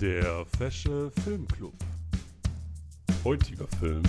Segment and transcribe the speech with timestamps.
[0.00, 1.74] Der Fesche Filmclub.
[3.24, 4.04] Heutiger Film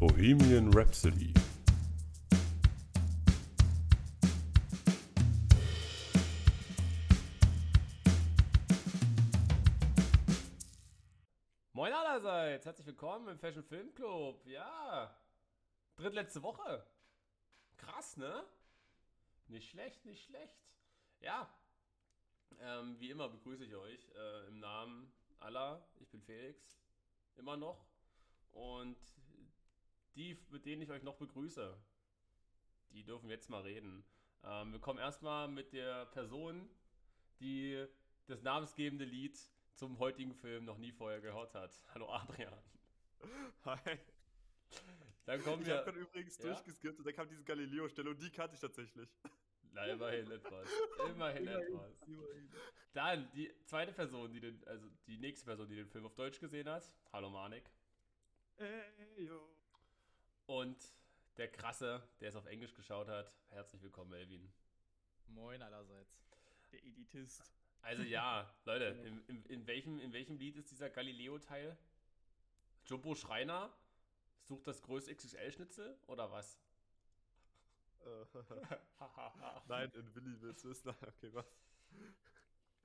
[0.00, 1.32] Bohemian Rhapsody.
[11.72, 14.44] Moin allerseits, herzlich willkommen im Fashion Film Club.
[14.44, 15.16] Ja,
[15.94, 16.84] drittletzte Woche.
[17.76, 18.44] Krass, ne?
[19.46, 20.58] Nicht schlecht, nicht schlecht.
[21.20, 21.48] Ja,
[22.60, 25.86] ähm, wie immer begrüße ich euch äh, im Namen aller.
[26.00, 26.80] Ich bin Felix,
[27.36, 27.86] immer noch.
[28.52, 28.96] Und
[30.14, 31.76] die, mit denen ich euch noch begrüße,
[32.92, 34.04] die dürfen jetzt mal reden.
[34.44, 36.68] Ähm, wir kommen erstmal mit der Person,
[37.40, 37.86] die
[38.26, 39.38] das namensgebende Lied
[39.74, 41.72] zum heutigen Film noch nie vorher gehört hat.
[41.94, 42.52] Hallo Adrian.
[43.64, 43.98] Hi.
[45.24, 46.02] Dann kommen Ich habe wir.
[46.02, 46.44] übrigens Ja?
[46.46, 49.08] durchgeskippt und da kam diese Galileo-Stelle und die kannte ich tatsächlich.
[49.72, 50.68] Na, immerhin etwas.
[51.10, 51.92] Immerhin etwas.
[52.98, 56.40] Dann die zweite Person, die den, also die nächste Person, die den Film auf Deutsch
[56.40, 56.82] gesehen hat.
[57.12, 57.70] Hallo Manik.
[58.56, 59.40] Ey, yo.
[60.46, 60.76] Und
[61.36, 63.32] der krasse, der es auf Englisch geschaut hat.
[63.50, 64.52] Herzlich willkommen, Melvin.
[65.28, 66.26] Moin allerseits.
[66.72, 67.54] Der Editist.
[67.82, 71.78] Also ja, Leute, in, in, in, welchem, in welchem Lied ist dieser Galileo-Teil?
[72.84, 73.72] Jumbo Schreiner
[74.42, 76.58] sucht das größte XXL-Schnitzel oder was?
[78.00, 78.24] Äh,
[79.68, 80.88] Nein, in Willi willst du wissen.
[80.88, 81.46] Okay, was?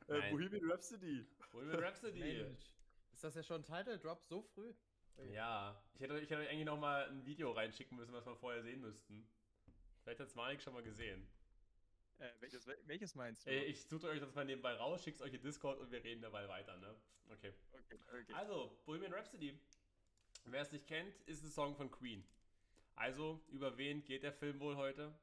[0.07, 0.31] Äh.
[0.31, 1.25] Bohemian Rhapsody.
[1.51, 2.19] Bohemian Rhapsody.
[2.19, 2.71] Mensch.
[3.13, 4.73] Ist das ja schon ein Title Drop so früh?
[5.31, 8.35] Ja, ich hätte, ich hätte euch eigentlich noch mal ein Video reinschicken müssen, was wir
[8.35, 9.27] vorher sehen müssten.
[10.01, 11.27] Vielleicht hat es Manik schon mal gesehen.
[12.19, 15.41] Äh, welches, welches meinst Äh, ich suche euch das mal nebenbei raus, schick's euch in
[15.41, 16.95] Discord und wir reden dabei weiter, ne?
[17.29, 17.53] Okay.
[17.71, 18.33] Okay, okay.
[18.33, 19.57] Also, Bohemian Rhapsody.
[20.45, 22.25] Wer es nicht kennt, ist ein Song von Queen.
[22.95, 25.13] Also, über wen geht der Film wohl heute?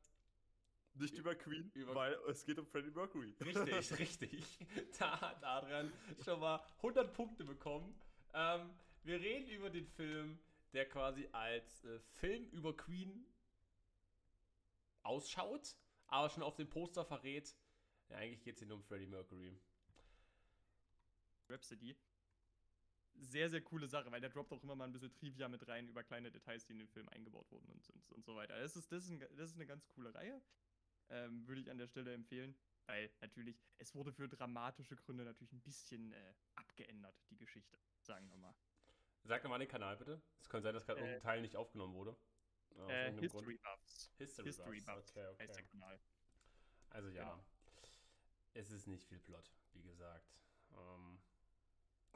[0.94, 3.34] Nicht über Queen, über- weil es geht um Freddie Mercury.
[3.40, 4.58] Richtig, richtig.
[4.98, 5.92] Da hat Adrian
[6.24, 7.94] schon mal 100 Punkte bekommen.
[8.34, 8.70] Ähm,
[9.04, 10.38] wir reden über den Film,
[10.72, 13.24] der quasi als äh, Film über Queen
[15.02, 15.76] ausschaut,
[16.08, 17.56] aber schon auf dem Poster verrät,
[18.08, 19.56] ja, eigentlich geht es hier nur um Freddie Mercury.
[21.48, 21.96] Rhapsody.
[23.14, 25.88] Sehr, sehr coole Sache, weil der droppt auch immer mal ein bisschen Trivia mit rein
[25.88, 28.58] über kleine Details, die in den Film eingebaut wurden und, und, und so weiter.
[28.58, 30.40] Das ist, das, ist ein, das ist eine ganz coole Reihe.
[31.10, 32.54] Ähm, würde ich an der Stelle empfehlen.
[32.86, 38.28] Weil natürlich, es wurde für dramatische Gründe natürlich ein bisschen äh, abgeändert, die Geschichte, sagen
[38.30, 38.54] wir mal.
[39.24, 40.20] Sag doch mal den Kanal bitte.
[40.40, 42.16] Es könnte sein, dass gerade Äh, irgendein Teil nicht aufgenommen wurde.
[42.88, 43.46] Äh, irgendeinem Grund.
[43.46, 44.12] History Buffs.
[44.18, 44.86] History, History Buffs.
[44.86, 45.68] Buffs Okay, heißt der okay.
[45.70, 46.00] Kanal.
[46.90, 47.44] Also ja, Genau.
[48.54, 50.32] es ist nicht viel Plot, wie gesagt.
[50.72, 51.20] Ähm,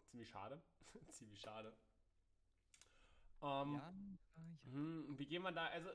[0.07, 0.63] ziemlich schade.
[1.11, 1.77] ziemlich schade.
[3.43, 3.95] Ähm, ja, ja.
[4.65, 5.91] hm, wie gehen wir da, also...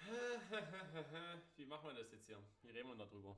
[1.56, 2.42] wie machen wir das jetzt hier?
[2.62, 3.36] Wie reden wir da drüber?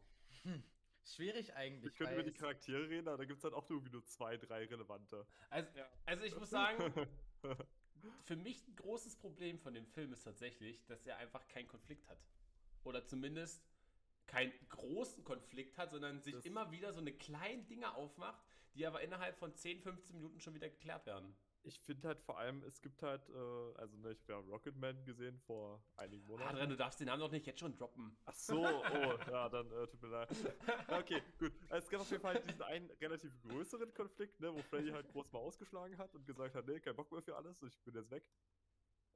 [1.04, 1.94] Schwierig eigentlich.
[1.94, 4.36] können weil über die Charaktere reden, aber da gibt es dann auch irgendwie nur zwei,
[4.36, 5.26] drei relevante.
[5.50, 5.88] Also, Ja.
[6.04, 6.92] also ich muss sagen,
[8.24, 12.06] für mich ein großes Problem von dem Film ist tatsächlich, dass er einfach keinen Konflikt
[12.08, 12.18] hat.
[12.84, 13.62] Oder zumindest
[14.26, 18.86] keinen großen Konflikt hat, sondern sich Das- immer wieder so eine kleinen Dinge aufmacht, die
[18.86, 21.34] aber innerhalb von 10, 15 Minuten schon wieder geklärt werden.
[21.64, 25.04] Ich finde halt vor allem, es gibt halt, äh, also ne, ich habe ja Rocketman
[25.04, 26.50] gesehen vor einigen Monaten.
[26.50, 28.16] Adrian, du darfst den Namen doch nicht jetzt schon droppen.
[28.24, 30.28] Ach so, oh, ja, dann äh, tut mir leid.
[30.88, 31.52] Okay, gut.
[31.68, 35.30] Es gab auf jeden Fall diesen einen relativ größeren Konflikt, ne, wo Freddy halt groß
[35.32, 38.10] mal ausgeschlagen hat und gesagt hat, nee, kein Bock mehr für alles, ich bin jetzt
[38.10, 38.24] weg.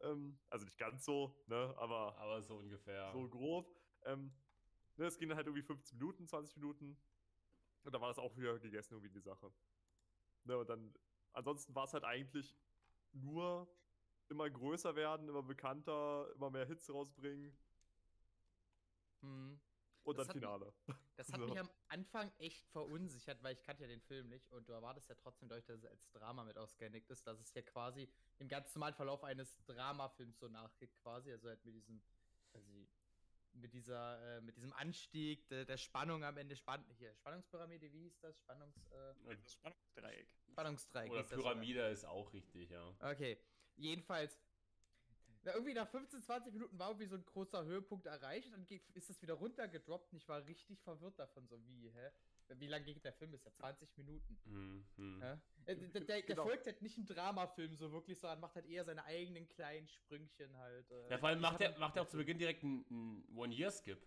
[0.01, 3.11] Ähm, also nicht ganz so, ne, aber Aber so ungefähr.
[3.13, 3.75] so grob.
[4.05, 4.33] Ähm,
[4.97, 7.01] ne, es ging dann halt irgendwie 15 Minuten, 20 Minuten.
[7.85, 9.53] Und da war das auch wieder gegessen, irgendwie die Sache.
[10.45, 10.93] Ne, und dann,
[11.33, 12.57] ansonsten war es halt eigentlich
[13.13, 13.69] nur
[14.29, 17.57] immer größer werden, immer bekannter, immer mehr Hits rausbringen
[19.21, 19.61] Hm.
[20.05, 20.75] und Das dann hat mich- Finale.
[21.17, 21.47] Das hat So.
[21.47, 25.09] mich am Anfang echt verunsichert, weil ich kannte ja den Film nicht und du erwartest
[25.09, 28.09] ja trotzdem, dadurch, dass es als Drama mit ausgehändigt ist, dass es ja quasi
[28.41, 32.03] dem ganz normalen Verlauf eines Dramafilms so nachgeht quasi, also halt mit diesem,
[32.53, 32.69] also
[33.55, 38.03] mit dieser, äh, mit diesem Anstieg der, der Spannung am Ende, Spann hier, Spannungspyramide, wie
[38.05, 38.37] hieß das?
[38.39, 40.29] Spannungs, äh, Das Spannungsdreieck.
[40.51, 41.11] Spannungsdreieck.
[41.11, 41.31] Oder das.
[41.31, 42.95] Pyramide ist auch richtig, ja.
[43.01, 43.39] Okay,
[43.77, 44.39] jedenfalls.
[45.45, 48.89] Na, irgendwie nach 15, 20 Minuten war irgendwie so ein großer Höhepunkt erreicht, dann geht,
[48.91, 52.11] ist es wieder runtergedroppt und ich war richtig verwirrt davon, so wie, hä?
[52.59, 53.33] Wie lange geht der Film?
[53.35, 54.39] Ist ja 20 Minuten.
[54.45, 55.23] Hm, hm.
[55.23, 55.33] Hä?
[55.65, 56.45] Äh, der, der, der Genau.
[56.45, 60.57] folgt halt nicht einem Dramafilm so wirklich, sondern macht halt eher seine eigenen kleinen Sprüngchen
[60.57, 60.91] halt.
[60.91, 61.11] Äh.
[61.11, 63.99] Ja, vor allem macht er, macht er auch zu Beginn direkt einen, einen One-Year-Skip.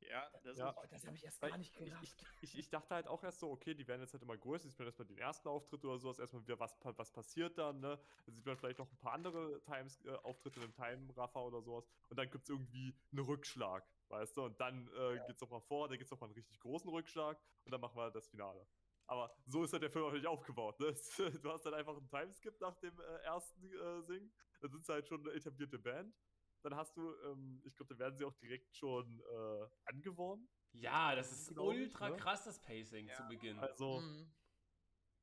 [0.00, 0.70] Ja, das Ja.
[0.70, 0.76] ist.
[0.76, 2.02] Oh, das habe ich erst gar nicht ich, gedacht.
[2.02, 4.68] ich, ich, ich dachte halt auch erst so, okay, die werden jetzt halt immer größer,
[4.68, 7.98] sieht man erstmal den ersten Auftritt oder sowas, erstmal wieder, was, was passiert dann, ne?
[8.24, 11.88] Dann sieht man vielleicht noch ein paar andere Times, äh, Auftritte im Time-Raffer oder sowas
[12.08, 14.44] und dann gibt es irgendwie einen Rückschlag, weißt du?
[14.44, 17.40] Und dann äh, geht's noch mal vor, dann gibt's noch mal einen richtig großen Rückschlag
[17.64, 18.66] und dann machen wir das Finale.
[19.08, 20.78] Aber so ist halt der Film auch nicht aufgebaut.
[20.80, 20.94] Ne?
[21.42, 24.30] Du hast dann einfach einen Timeskip nach dem äh, ersten äh, Singen.
[24.60, 26.14] Dann sind sie halt schon eine etablierte Band.
[26.62, 30.48] Dann hast du, ähm, ich glaube, da werden sie auch direkt schon äh, angeworben.
[30.72, 32.16] Ja, das ist ich, ultra ne?
[32.16, 33.16] krass, das Pacing Ja.
[33.16, 33.58] zu Beginn.
[33.58, 34.26] Also, Mhm.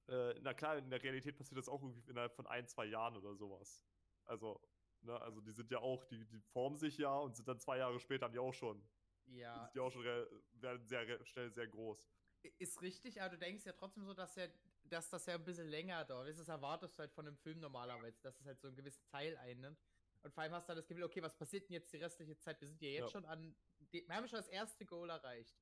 [0.08, 3.18] äh, na klar, in der Realität passiert das auch irgendwie innerhalb von ein, zwei Jahren
[3.18, 3.88] oder sowas.
[4.26, 4.60] Also,
[5.02, 7.78] ne, also die sind ja auch, die, die formen sich ja und sind dann zwei
[7.78, 8.90] Jahre später haben die auch schon,
[9.26, 12.12] Ja, sind die auch schon re- werden sehr schnell sehr groß.
[12.60, 14.48] ist richtig, aber du denkst ja trotzdem so, dass ja,
[14.84, 16.28] dass das ja ein bisschen länger dauert.
[16.30, 19.36] Das erwartest du halt von einem Film normalerweise, dass es halt so einen gewissen Teil
[19.38, 19.80] einnimmt.
[20.26, 22.36] Und vor allem hast du dann das Gefühl, okay, was passiert denn jetzt die restliche
[22.36, 22.60] Zeit?
[22.60, 23.10] Wir sind ja jetzt Ja.
[23.12, 23.56] schon an,
[23.94, 25.56] die, wir haben schon das erste Goal erreicht.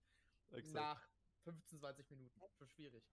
[0.51, 0.73] Exakt.
[0.73, 1.09] Nach
[1.43, 2.39] 15, 20 Minuten.
[2.53, 3.03] Schon schwierig.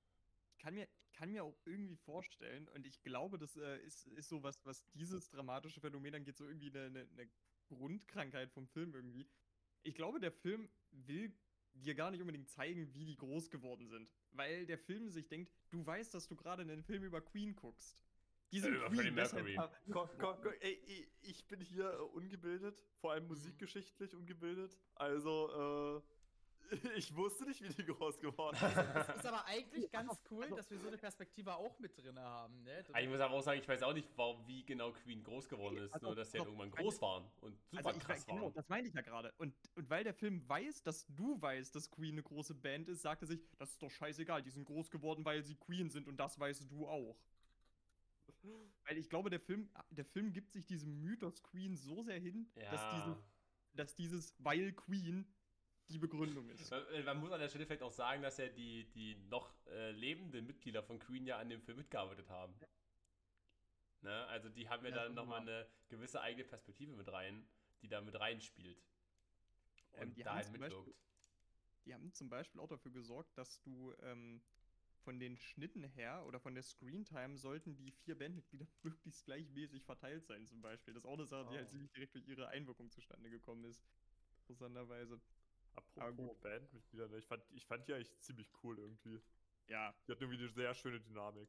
[0.53, 4.29] Ich kann mir, kann mir auch irgendwie vorstellen, und ich glaube, das äh, ist, ist
[4.29, 7.31] so was, was dieses dramatische Phänomen angeht, so irgendwie eine, eine, eine
[7.67, 9.29] Grundkrankheit vom Film irgendwie.
[9.83, 11.37] Ich glaube, der Film will
[11.73, 14.09] dir gar nicht unbedingt zeigen, wie die groß geworden sind.
[14.31, 17.99] Weil der Film sich denkt, du weißt, dass du gerade einen Film über Queen guckst.
[18.53, 19.57] Die sind Über Freddie Queen, deshalb Mercury.
[19.57, 23.15] ha- Komm, komm, komm, ey, ich- bin hier äh, ungebildet, vor Mhm.
[23.15, 24.77] allem musikgeschichtlich ungebildet.
[24.97, 28.95] Also, äh, ich wusste nicht, wie die groß geworden sind.
[28.95, 32.19] Das ist aber eigentlich ganz cool, also- dass wir so eine Perspektive auch mit drin
[32.19, 32.63] haben.
[32.63, 32.83] Ne?
[32.85, 35.49] Du- Ich muss aber auch sagen, ich weiß auch nicht, warum, wie genau Queen groß
[35.49, 38.05] geworden ist, Also, nur dass sie halt irgendwann meine- groß waren und super Also ich
[38.05, 38.55] krass weiß, genau, waren.
[38.55, 39.33] das meine ich ja gerade.
[39.39, 43.03] Und, und weil der Film weiß, dass du weißt, dass Queen eine große Band ist,
[43.03, 46.07] sagt er sich, das ist doch scheißegal, die sind groß geworden, weil sie Queen sind
[46.09, 47.17] und das weißt du auch.
[48.87, 52.51] Weil ich glaube, der Film, der Film gibt sich diesem Mythos Queen so sehr hin,
[52.55, 52.95] dass, Ja.
[52.97, 53.23] diese,
[53.75, 55.27] dass dieses weil Queen
[55.89, 56.71] die Begründung ist.
[56.71, 59.91] Äh, Man muss an der Stelle vielleicht auch sagen, dass ja die, die noch äh,
[59.93, 62.55] lebenden Mitglieder von Queen ja an dem Film mitgearbeitet haben.
[64.03, 64.27] Ne?
[64.29, 67.47] Also die haben ja, Ja, dann nochmal eine gewisse eigene Perspektive mit rein,
[67.83, 68.81] die da mit reinspielt.
[69.93, 71.01] Und Ähm, die da haben halt zum Beispiel- mitwirkt.
[71.87, 74.43] Die haben zum Beispiel auch dafür gesorgt, dass du ähm,
[75.01, 80.27] von den Schnitten her oder von der Screentime sollten die vier Bandmitglieder möglichst gleichmäßig verteilt
[80.27, 80.95] sein, zum Beispiel.
[80.95, 81.71] Das ist auch eine Sache, die halt Oh.
[81.71, 83.85] ziemlich direkt durch ihre Einwirkung zustande gekommen ist.
[84.43, 85.21] Interessanterweise.
[85.75, 86.41] Apropos gut.
[86.43, 87.19] Bandmitglieder, ne?
[87.19, 89.21] ich, fand, ich fand die eigentlich ziemlich cool irgendwie.
[89.69, 91.49] Ja, Die hatten irgendwie eine sehr schöne Dynamik.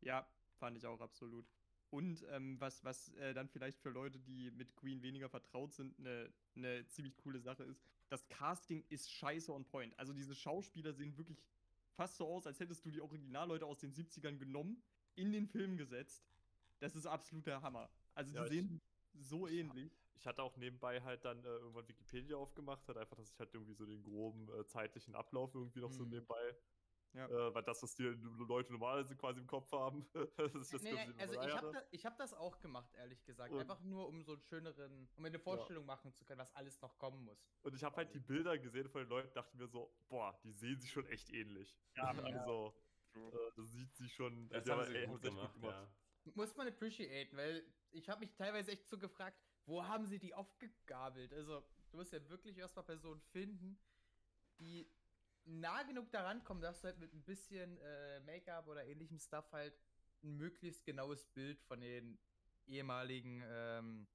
[0.00, 0.26] ja,
[0.58, 1.46] fand ich auch absolut.
[1.90, 5.98] Und ähm, was, was äh, dann vielleicht für Leute, die mit Queen weniger vertraut sind,
[5.98, 9.98] eine ne ziemlich coole Sache ist, das Casting ist scheiße on point.
[9.98, 11.42] Also diese Schauspieler sehen wirklich
[11.96, 14.82] fast so aus, als hättest du die Originalleute aus den 70ern genommen,
[15.14, 16.30] in den Film gesetzt.
[16.78, 17.90] Das ist absoluter Hammer.
[18.14, 18.80] Also die Ja, sehen
[19.14, 20.04] so ähnlich.
[20.14, 23.54] Ich hatte auch nebenbei halt dann äh, irgendwann Wikipedia aufgemacht, halt einfach, dass ich halt
[23.54, 26.10] irgendwie so den groben äh, zeitlichen Ablauf irgendwie noch so Mhm.
[26.10, 26.56] nebenbei.
[27.12, 27.26] Ja.
[27.28, 30.06] Äh, weil das, was die Leute normalerweise quasi im Kopf haben,
[30.36, 32.94] das ist das, Nee, nee, ich also ich habe das, ich hab das auch gemacht,
[32.94, 33.52] ehrlich gesagt.
[33.52, 36.80] Und- Einfach nur, um so einen schöneren, um eine Vorstellung machen zu können, was alles
[36.82, 37.48] noch kommen muss.
[37.62, 40.52] Und ich habe halt die Bilder gesehen von den Leuten, dachte mir so, boah, die
[40.52, 41.78] sehen sich schon echt ähnlich.
[41.96, 42.74] Ja, also,
[43.12, 43.32] True.
[43.32, 44.48] äh, das sieht sie schon.
[44.50, 46.32] Das die haben sie ey, gut haben's echt gemacht, ja.
[46.34, 50.34] Muss man appreciaten, weil ich habe mich teilweise echt so gefragt, wo haben sie die
[50.34, 51.32] aufgegabelt?
[51.32, 53.78] Also, du musst ja wirklich erstmal Personen finden,
[54.58, 54.90] die
[55.46, 59.50] nah genug daran kommen, dass du halt mit ein bisschen äh, Make-up oder ähnlichem Stuff
[59.52, 59.74] halt
[60.22, 62.18] ein möglichst genaues Bild von den
[62.66, 64.06] ehemaligen ähm,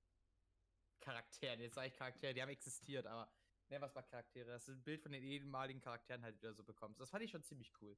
[0.99, 3.31] Charakteren, jetzt sage ich Charaktere, die haben existiert, aber
[3.69, 6.63] nennen wir es Charaktere, dass du ein Bild von den ehemaligen Charakteren halt wieder so
[6.63, 6.99] bekommst.
[6.99, 7.97] Das fand ich schon ziemlich cool.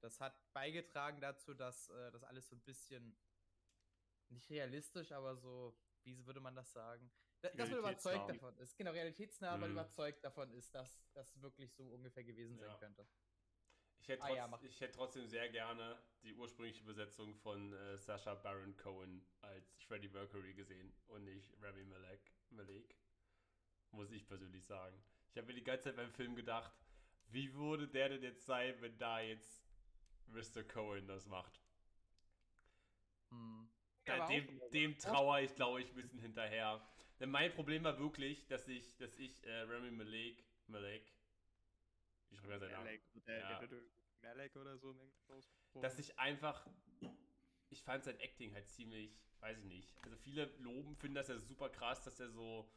[0.00, 3.16] Das hat beigetragen dazu, dass äh, das alles so ein bisschen
[4.28, 7.10] nicht realistisch, aber so, wie würde man das sagen?
[7.44, 8.74] Da, dass man überzeugt davon ist.
[8.78, 9.72] Genau, realitätsnah, aber Mhm.
[9.72, 12.76] überzeugt davon ist, dass das wirklich so ungefähr gewesen sein Ja.
[12.78, 13.06] könnte.
[14.00, 17.98] Ich hätte, Ah trotz, ja, ich hätte trotzdem sehr gerne die ursprüngliche Übersetzung von äh,
[17.98, 22.32] Sasha Baron Cohen als Freddie Mercury gesehen und nicht Rami Malek.
[22.48, 22.96] Malek.
[23.90, 24.96] Muss ich persönlich sagen.
[25.30, 26.72] Ich habe mir die ganze Zeit beim Film gedacht,
[27.26, 29.62] wie würde der denn jetzt sein, wenn da jetzt
[30.28, 30.62] Mr.
[30.64, 31.60] Cohen das macht?
[33.30, 33.68] Hm.
[34.06, 36.86] Aber auch dem, dem trauere ich, glaube ich, ein bisschen hinterher.
[37.24, 41.10] Denn mein Problem war wirklich, dass ich, dass ich äh, Rami Malek, Malek,
[42.28, 43.00] ich schreibe ja seinen Namen.
[44.20, 44.60] Malek, Ja.
[44.60, 44.94] oder so
[45.80, 46.68] dass ich einfach,
[47.70, 49.96] ich fand sein Acting halt ziemlich, weiß ich nicht.
[50.04, 52.70] Also viele loben, finden das ja super krass, dass er so,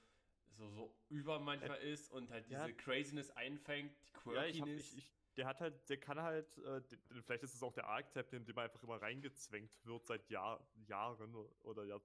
[0.53, 2.71] so, so über manchmal ist und halt diese Ja.
[2.71, 4.93] Craziness einfängt, die Ja, ich hab, Quirkiness.
[4.93, 6.81] ich, ich, der hat halt, der kann halt, äh,
[7.21, 10.65] vielleicht ist es auch der Archetype, in dem er einfach immer reingezwängt wird seit Jahr,
[10.87, 11.99] Jahren oder ja,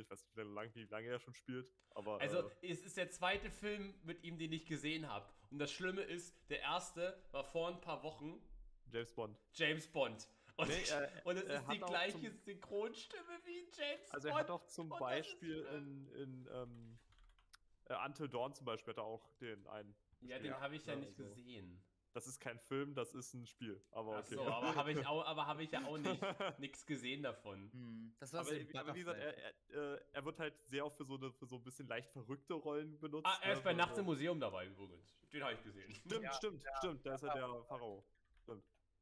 [0.00, 2.96] ich weiß nicht, wie lange, wie lange er schon spielt, aber also äh, es ist
[2.96, 5.28] der zweite Film mit ihm, den ich gesehen habe.
[5.50, 8.40] Und das Schlimme ist, der erste war vor ein paar Wochen
[8.90, 9.38] James Bond.
[9.52, 10.28] James Bond.
[10.56, 14.36] Und, Nee, äh, und es er ist die gleiche zum- Synchronstimme wie James Also Bond.
[14.38, 16.98] er hat auch zum Beispiel äh, in, in ähm,
[17.86, 19.94] äh, Until Dawn zum Beispiel hat er auch den einen.
[20.20, 21.82] Ja, den habe ich ja ja, nicht also- gesehen.
[22.14, 23.84] Das ist kein Film, das ist ein Spiel.
[23.90, 24.34] Aber Ach okay.
[24.36, 26.20] so, aber habe ich, auch- aber hab ich ja auch nicht
[26.60, 27.70] nichts gesehen davon.
[27.72, 30.54] Hm, das war Aber, so wie- aber wie gesagt, er, er, äh, er wird halt
[30.68, 33.26] sehr oft für so, eine, für so ein bisschen leicht verrückte Rollen benutzt.
[33.26, 35.14] Ah, er ist bei so- Nachts im Museum dabei übrigens.
[35.32, 35.92] Den habe ich gesehen.
[35.92, 37.04] Stimmt, Ja, stimmt, stimmt.
[37.04, 38.04] Da ist er der Pharao.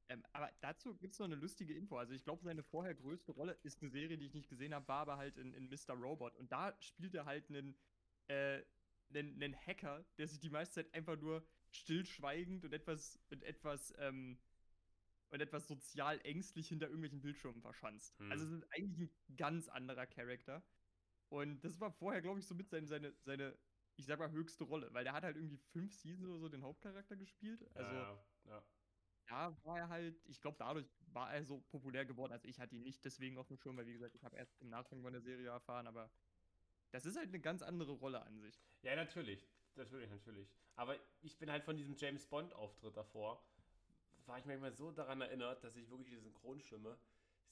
[0.08, 1.96] Ähm, aber dazu gibt es noch eine lustige Info.
[1.96, 4.86] Also ich glaube, seine vorher größte Rolle ist eine Serie, die ich nicht gesehen habe,
[4.88, 5.94] war aber halt in, in Mr.
[5.94, 6.36] Robot.
[6.36, 7.76] Und da spielt er halt einen,
[8.26, 8.62] äh,
[9.14, 11.42] einen, einen Hacker, der sich die meiste Zeit einfach nur
[11.72, 14.38] stillschweigend und etwas, und etwas, ähm,
[15.30, 18.18] und etwas sozial ängstlich hinter irgendwelchen Bildschirmen verschanzt.
[18.18, 18.30] Hm.
[18.30, 20.62] Also es ist eigentlich ein ganz anderer Charakter.
[21.30, 23.58] Und das war vorher, glaube ich, so mit seine, seine, seine,
[23.96, 26.62] ich sag mal, höchste Rolle, weil der hat halt irgendwie fünf Seasons oder so den
[26.62, 27.64] Hauptcharakter gespielt.
[27.74, 28.64] Also ja, ja.
[29.28, 32.32] da war er halt, ich glaube, dadurch war er so populär geworden.
[32.32, 34.60] Also ich hatte ihn nicht deswegen auf dem Schirm, weil wie gesagt, ich habe erst
[34.60, 36.10] im Nachgang von der Serie erfahren, aber
[36.90, 38.62] das ist halt eine ganz andere Rolle an sich.
[38.82, 39.48] Ja, natürlich.
[39.76, 40.48] Natürlich, natürlich.
[40.76, 43.42] Aber ich bin halt von diesem James Bond-Auftritt davor,
[44.26, 46.96] war ich manchmal so daran erinnert, dass ich wirklich die Synchronstimme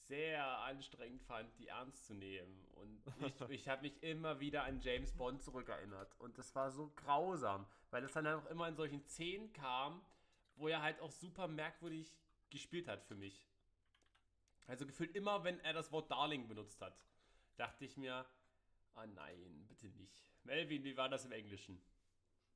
[0.03, 2.65] sehr anstrengend fand, die ernst zu nehmen.
[2.75, 6.15] Und ich, ich habe mich immer wieder an James Bond zurückerinnert.
[6.19, 10.01] Und das war so grausam, weil das dann auch immer in solchen Szenen kam,
[10.57, 12.13] wo er halt auch super merkwürdig
[12.51, 13.47] gespielt hat für mich.
[14.67, 16.97] Also gefühlt immer, wenn er das Wort Darling benutzt hat,
[17.57, 18.25] dachte ich mir,
[18.95, 20.21] ah nein, bitte nicht.
[20.45, 21.83] Melvin, wie war das im Englischen?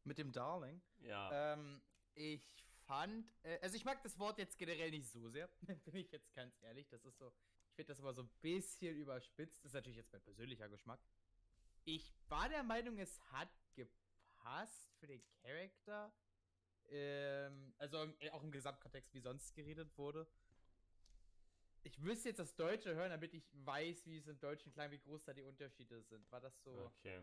[0.04, 0.80] Mit dem Darling.
[1.00, 1.54] Ja.
[1.54, 1.82] Ähm,
[2.14, 5.48] ich fand, äh, also ich mag das Wort jetzt generell nicht so sehr,
[5.84, 6.88] bin ich jetzt ganz ehrlich.
[6.88, 7.32] Das ist so,
[7.68, 9.64] ich finde das immer so ein bisschen überspitzt.
[9.64, 11.00] Das ist natürlich jetzt mein persönlicher Geschmack.
[11.84, 16.12] Ich war der Meinung, es hat gepasst für den Charakter.
[16.90, 20.26] Ähm, also äh, auch im Gesamtkontext, wie sonst geredet wurde.
[21.82, 24.98] Ich müsste jetzt das Deutsche hören, damit ich weiß, wie es im Deutschen klang, wie
[24.98, 26.30] groß da die Unterschiede sind.
[26.30, 26.72] War das so?
[26.98, 27.22] Okay.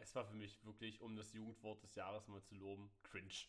[0.00, 3.46] Es war für mich wirklich, um das Jugendwort des Jahres mal zu loben, cringe.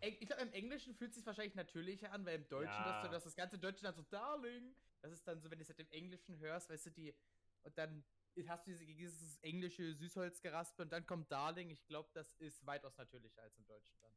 [0.00, 2.84] Ich glaube, im Englischen fühlt es sich wahrscheinlich natürlicher an, weil im Deutschen, Ja.
[2.92, 4.74] dass du dass das ganze Deutsche dann so, Darling.
[5.02, 7.14] Das ist dann so, wenn du es halt im Englischen hörst, weißt du, die.
[7.62, 8.04] Und dann
[8.46, 11.70] hast du diese, dieses englische Süßholzgeraspel und dann kommt Darling.
[11.70, 14.12] Ich glaube, das ist weitaus natürlicher als im Deutschen dann.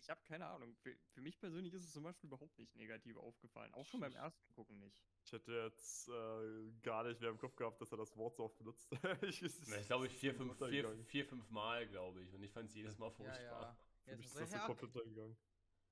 [0.00, 0.74] Ich habe keine Ahnung.
[0.76, 3.72] Für, für mich persönlich ist es zum Beispiel überhaupt nicht negativ aufgefallen.
[3.74, 4.98] Auch schon beim ersten Gucken nicht.
[5.24, 8.44] Ich hätte jetzt äh, gar nicht mehr im Kopf gehabt, dass er das Wort so
[8.44, 8.90] oft benutzt.
[9.22, 12.34] ich Na, ich glaube, ich vier, fünf, vier, vier, fünf Mal, glaube ich.
[12.34, 13.62] Und ich fand es jedes Mal Ja, furchtbar.
[13.62, 13.76] ja.
[14.04, 15.36] Für ja mich ist das so komplett untergegangen.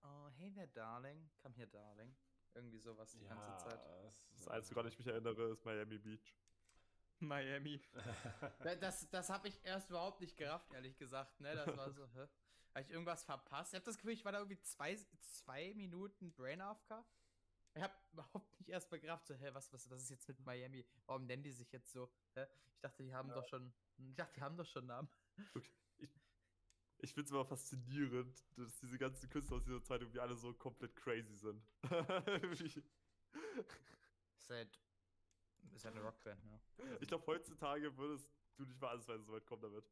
[0.03, 1.31] oh, hey there, Darling.
[1.43, 2.17] Come here, Darling.
[2.55, 3.79] Irgendwie sowas die ganze Zeit.
[4.09, 6.35] es- Das Einzige, woran ich mich erinnere, ist Miami Beach.
[7.21, 7.81] Miami.
[8.65, 11.39] Da- Das, das habe ich erst überhaupt nicht gerafft, ehrlich gesagt.
[11.41, 11.55] Ne?
[11.55, 12.27] Das war so, hä?
[12.75, 13.73] Habe ich irgendwas verpasst?
[13.73, 17.05] Ich habe das Gefühl, ich war da irgendwie zwei, zwei Minuten Brain AFK.
[17.75, 20.41] Ich habe überhaupt nicht erst mal gerafft, so, hä, was, was, was ist jetzt mit
[20.45, 20.85] Miami?
[21.07, 22.11] Warum nennen die sich jetzt so?
[22.35, 22.47] Hä?
[22.75, 25.09] Ich dachte, die haben doch schon, ich dachte, die haben doch schon Namen.
[27.01, 30.53] Ich finde es immer faszinierend, dass diese ganzen Künstler aus dieser Zeit irgendwie alle so
[30.53, 31.63] komplett crazy sind.
[31.85, 32.83] Wie-
[34.37, 34.81] Ist halt,
[35.75, 36.61] ist halt eine Rockband, ja.
[37.01, 39.85] ich glaube, heutzutage würdest du nicht mal ansatzweise so weit kommen damit.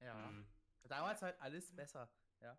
[0.00, 0.14] Ja.
[0.30, 0.46] Mhm.
[0.88, 2.08] Damals halt alles besser,
[2.40, 2.56] ja.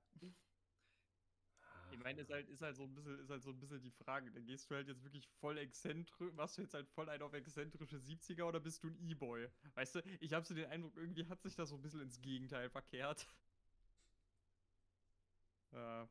[1.91, 3.91] Ich meine, ist halt, ist halt so ein bisschen, ist halt so ein bisschen die
[3.91, 4.31] Frage.
[4.31, 7.33] Da gehst du halt jetzt wirklich voll exzentrisch, machst du jetzt halt voll ein auf
[7.33, 9.49] exzentrische 70er oder bist du ein E-Boy?
[9.73, 12.21] Weißt du, ich habe so den Eindruck, irgendwie hat sich das so ein bisschen ins
[12.21, 13.27] Gegenteil verkehrt.
[15.71, 16.05] Äh,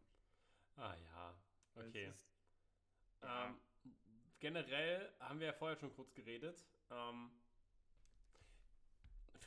[0.76, 1.34] Ah ja,
[1.75, 2.08] okay.
[2.08, 2.28] ist-
[3.22, 3.46] ja.
[3.46, 3.60] Ähm,
[4.40, 6.64] generell haben wir ja vorher schon kurz geredet.
[6.90, 7.30] Ähm,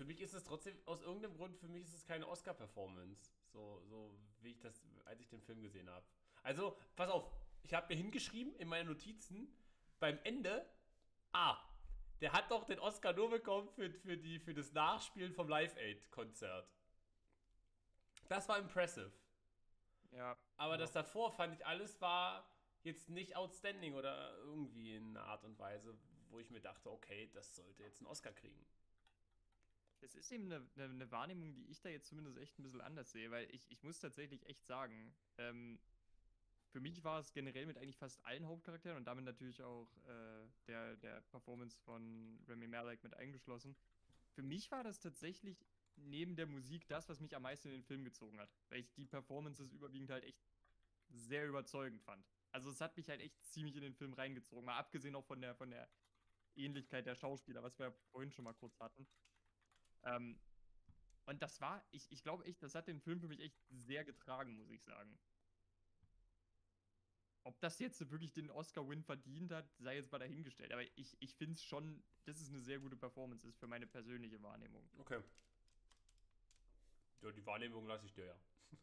[0.01, 3.31] für mich ist es trotzdem, aus irgendeinem Grund, für mich ist es keine Oscar-Performance.
[3.53, 6.03] So, so wie ich das, als ich den Film gesehen habe.
[6.41, 7.31] Also, pass auf,
[7.62, 9.48] ich habe mir hingeschrieben in meinen Notizen,
[10.00, 10.67] beim Ende,
[11.34, 11.55] ah,
[12.20, 15.77] der hat doch den Oscar nur bekommen für, für, die, für das Nachspielen vom Live
[15.77, 16.67] Aid-Konzert.
[18.27, 19.12] Das war impressive.
[20.13, 20.77] ja, Aber Ja.
[20.77, 22.50] das davor fand ich alles war
[22.81, 25.96] jetzt nicht outstanding oder irgendwie in einer Art und Weise,
[26.31, 28.65] wo ich mir dachte, okay, das sollte jetzt einen Oscar kriegen.
[30.01, 32.81] Es ist eben eine, eine, eine Wahrnehmung, die ich da jetzt zumindest echt ein bisschen
[32.81, 35.79] anders sehe, weil ich, ich muss tatsächlich echt sagen, ähm,
[36.72, 40.48] für mich war es generell mit eigentlich fast allen Hauptcharakteren und damit natürlich auch äh,
[40.67, 43.75] der, der Performance von Remy Malek mit eingeschlossen.
[44.31, 45.65] Für mich war das tatsächlich
[45.98, 48.91] neben der Musik das, was mich am meisten in den Film gezogen hat, weil ich
[48.93, 50.41] die Performances überwiegend halt echt
[51.10, 52.25] sehr überzeugend fand.
[52.51, 55.41] Also es hat mich halt echt ziemlich in den Film reingezogen, mal abgesehen auch von
[55.41, 55.89] der, von der
[56.55, 59.08] Ähnlichkeit der Schauspieler, was wir ja vorhin schon mal kurz hatten.
[60.03, 60.39] Ähm,
[61.25, 64.03] und das war, ich, ich glaube echt, das hat den Film für mich echt sehr
[64.03, 65.17] getragen, muss ich sagen.
[67.43, 70.72] Ob das jetzt wirklich den Oscar-Win verdient hat, sei jetzt mal dahingestellt.
[70.72, 73.88] Aber ich, ich finde es schon, dass es eine sehr gute Performance ist für meine
[73.88, 74.88] persönliche Wahrnehmung.
[75.00, 75.24] Okay.
[77.22, 78.36] Ja, die Wahrnehmung lasse ich dir ja.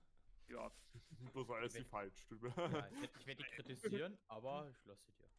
[0.48, 0.72] Ja,
[1.32, 2.42] bloß weil es die falsch stimmt.
[2.56, 5.30] Ja, ich werde werd die kritisieren, aber ich lasse sie dir.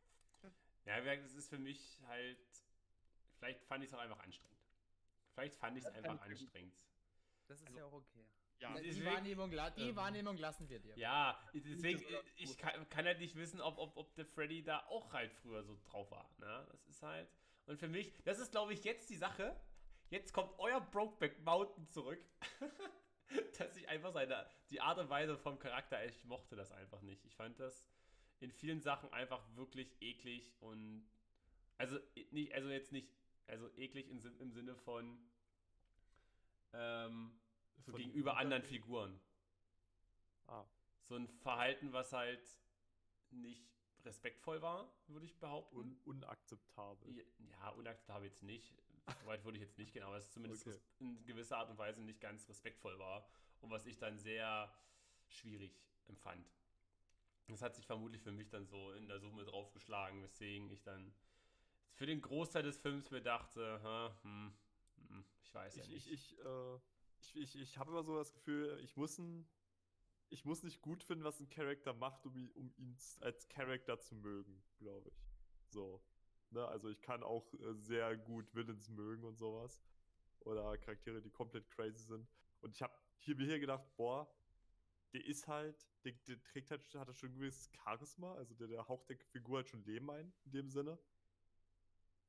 [0.86, 2.38] Ja, wie gesagt, das ist für mich halt.
[3.38, 4.59] Vielleicht fand ich es auch einfach anstrengend.
[5.40, 6.76] Vielleicht fand ich es kann einfach gut- anstrengend.
[7.48, 8.26] Das ist Also- ja auch okay.
[8.60, 10.98] Ja, die ist Wahrnehmung, die ähm, Wahrnehmung lassen wir dir.
[10.98, 12.04] Ja, deswegen,
[12.36, 15.64] ich kann, kann halt nicht wissen, ob, ob, ob der Freddy da auch halt früher
[15.64, 16.30] so drauf war.
[16.40, 16.68] Ne?
[16.70, 17.30] Das ist halt.
[17.68, 19.56] Und für mich, das ist glaube ich jetzt die Sache.
[20.10, 22.20] Jetzt kommt euer Brokeback Mountain zurück.
[23.60, 27.24] dass ich einfach seine, die Art und Weise vom Charakter, ich mochte das einfach nicht.
[27.26, 27.88] Ich fand das
[28.40, 31.10] in vielen Sachen einfach wirklich eklig und.
[31.78, 31.98] Also,
[32.32, 33.10] nicht, also jetzt nicht,
[33.50, 35.18] also eklig im, Sin- im Sinne von.
[36.74, 37.32] Ähm,
[37.86, 39.20] so Von gegenüber anderen Figuren
[40.48, 40.66] Ah,
[41.06, 42.42] so ein Verhalten, was halt
[43.32, 43.64] nicht
[44.06, 45.78] respektvoll war, würde ich behaupten.
[45.78, 47.16] un unakzeptabel.
[47.18, 48.74] Ja, ja, unakzeptabel jetzt nicht.
[49.22, 50.80] So weit würde ich jetzt nicht gehen, aber es zumindest Okay.
[51.00, 53.28] in gewisser Art und Weise nicht ganz respektvoll war
[53.62, 54.72] und was ich dann sehr
[55.28, 55.72] schwierig
[56.08, 56.48] empfand.
[57.48, 61.12] Das hat sich vermutlich für mich dann so in der Summe draufgeschlagen, weswegen ich dann
[62.00, 64.54] für den Großteil des Films mir dachte, "Hä, hm,
[65.10, 66.08] hm, ich weiß ja Ich, nicht.
[66.08, 66.76] ich, ich, äh,
[67.20, 69.46] ich, ich, ich habe immer so das Gefühl, ich muss, ein,
[70.30, 74.00] ich muss nicht gut finden, was ein Charakter macht, um, ihn- um ihn als Charakter
[74.00, 75.22] zu mögen, glaube ich.
[75.68, 76.02] So.
[76.52, 76.66] Ne?
[76.66, 79.82] Also ich kann auch äh, sehr gut Villains mögen und sowas.
[80.46, 82.30] Oder Charaktere, die komplett crazy sind.
[82.62, 84.34] Und ich habe hier mir hier gedacht, boah,
[85.12, 88.68] der ist halt, der, der trägt halt, hat er schon ein gewisses Charisma, also der,
[88.68, 90.98] der haucht der Figur halt schon Leben ein, in dem Sinne.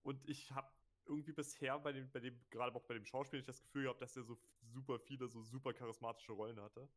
[0.02, 0.71] Und ich habe
[1.07, 4.00] irgendwie bisher bei dem, bei dem, gerade auch bei dem Schauspiel, nicht das Gefühl gehabt,
[4.00, 6.88] dass er so super viele, so super charismatische Rollen hatte.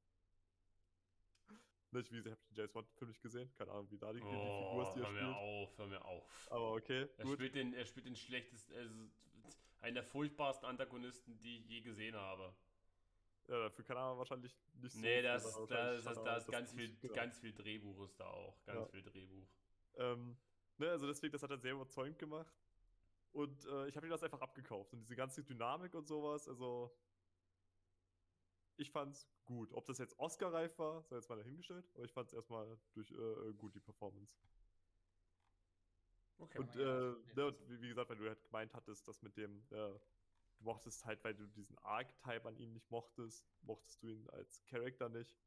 [1.92, 3.54] Nicht, wie gesagt, ich habe den James Bond-Film nicht gesehen.
[3.56, 5.36] Keine Ahnung, wie da die, die Figur ist, die oh, er hör mir spielt.
[5.36, 6.48] auf, hör mir auf.
[6.52, 7.34] Aber okay, Er gut.
[7.36, 8.96] spielt, den, er spielt den schlechtesten, also
[9.82, 12.56] einen der furchtbarsten Antagonisten, die ich je gesehen habe.
[13.48, 16.38] Ja, dafür kann er wahrscheinlich nicht so nee, viel, das, ist, hat das, er da
[16.38, 17.14] ist das ganz viel, genau.
[17.14, 18.64] ganz viel Drehbuch ist da auch.
[18.66, 18.86] Ganz Ja.
[18.88, 19.48] viel Drehbuch.
[19.98, 20.38] Ähm,
[20.78, 22.56] ne, also deswegen, das hat er sehr überzeugend gemacht.
[23.34, 24.94] Und äh, ich habe ihm das einfach abgekauft.
[24.94, 26.96] Und diese ganze Dynamik und sowas, also.
[28.76, 29.72] Ich fand's gut.
[29.74, 33.54] Ob das jetzt Oscar-reif war, sei jetzt mal dahingestellt, aber ich fand's erstmal durch äh,
[33.54, 34.36] gut, die Performance.
[36.40, 36.60] Okay.
[36.60, 37.70] Und, ja äh, ne, und wissen.
[37.70, 40.00] wie, wie gesagt, weil du halt gemeint hattest, dass mit dem, äh, du
[40.64, 45.10] mochtest halt, weil du diesen Archetype an ihm nicht mochtest, mochtest du ihn als Charakter
[45.10, 45.38] nicht.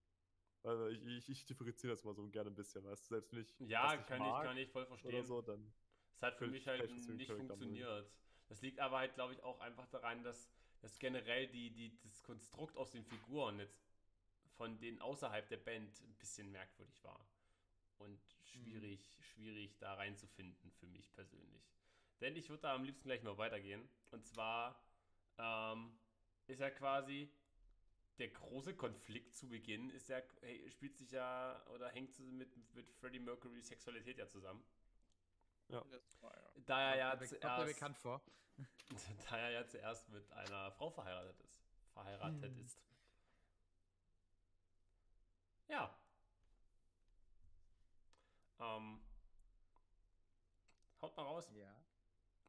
[0.62, 3.40] Weil ich, ich, ich differenziere das mal so gerne ein bisschen, weißt du, selbst wenn
[3.40, 5.26] ich ja, kann ich, kann ich voll oder verstehen.
[5.26, 5.72] so, dann
[6.16, 8.10] Es hat für Könnte mich ich halt nicht funktioniert.
[8.48, 10.48] Das liegt aber halt, glaube ich, auch einfach daran, dass,
[10.80, 13.78] dass generell die, die, das Konstrukt aus den Figuren jetzt
[14.56, 17.28] von denen außerhalb der Band ein bisschen merkwürdig war.
[17.98, 21.70] Und schwierig, schwierig da reinzufinden für mich persönlich.
[22.20, 23.86] Denn ich würde da am liebsten gleich mal weitergehen.
[24.10, 24.82] Und zwar
[25.38, 25.98] ähm,
[26.46, 27.30] ist ja quasi
[28.18, 30.22] der große Konflikt zu Beginn, ist ja,
[30.70, 34.62] spielt sich ja oder hängt mit, mit Freddie Mercury Sexualität ja zusammen.
[35.68, 35.84] Ja.
[36.66, 38.22] Da er ja zuerst, bekannt vor.
[39.30, 41.62] da er ja zuerst mit einer Frau verheiratet ist.
[41.92, 42.62] Verheiratet Hm.
[42.64, 42.80] ist.
[45.68, 45.98] Ja.
[48.60, 49.00] Ähm.
[51.02, 51.50] Haut mal raus.
[51.54, 51.64] Ja.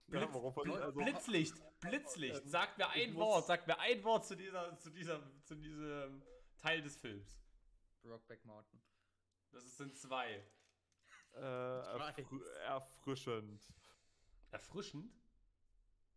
[0.09, 2.41] Ja, Blitz- Bl- also- Blitzlicht, Blitzlicht.
[2.43, 6.23] Ähm, Sagt mir ein Wort, sagt mir ein Wort zu dieser, zu dieser, zu diesem
[6.59, 7.41] Teil des Films.
[8.03, 8.81] Brokeback Mountain.
[9.51, 10.45] Das sind zwei.
[11.37, 12.23] Äh, erfr
[12.65, 13.73] erfrischend.
[14.51, 15.11] Erfrischend?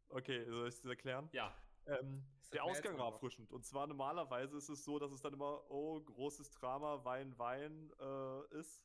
[0.08, 1.28] Okay, soll ich das erklären?
[1.32, 1.54] Ja.
[1.86, 3.52] Ähm, der Ausgang war erfrischend.
[3.52, 7.92] Und zwar normalerweise ist es so, dass es dann immer, oh, großes Drama, Wein, Wein
[8.00, 8.82] äh, ist.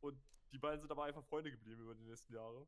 [0.00, 0.20] Und
[0.52, 2.66] die beiden sind aber einfach Freunde geblieben über die nächsten Jahre.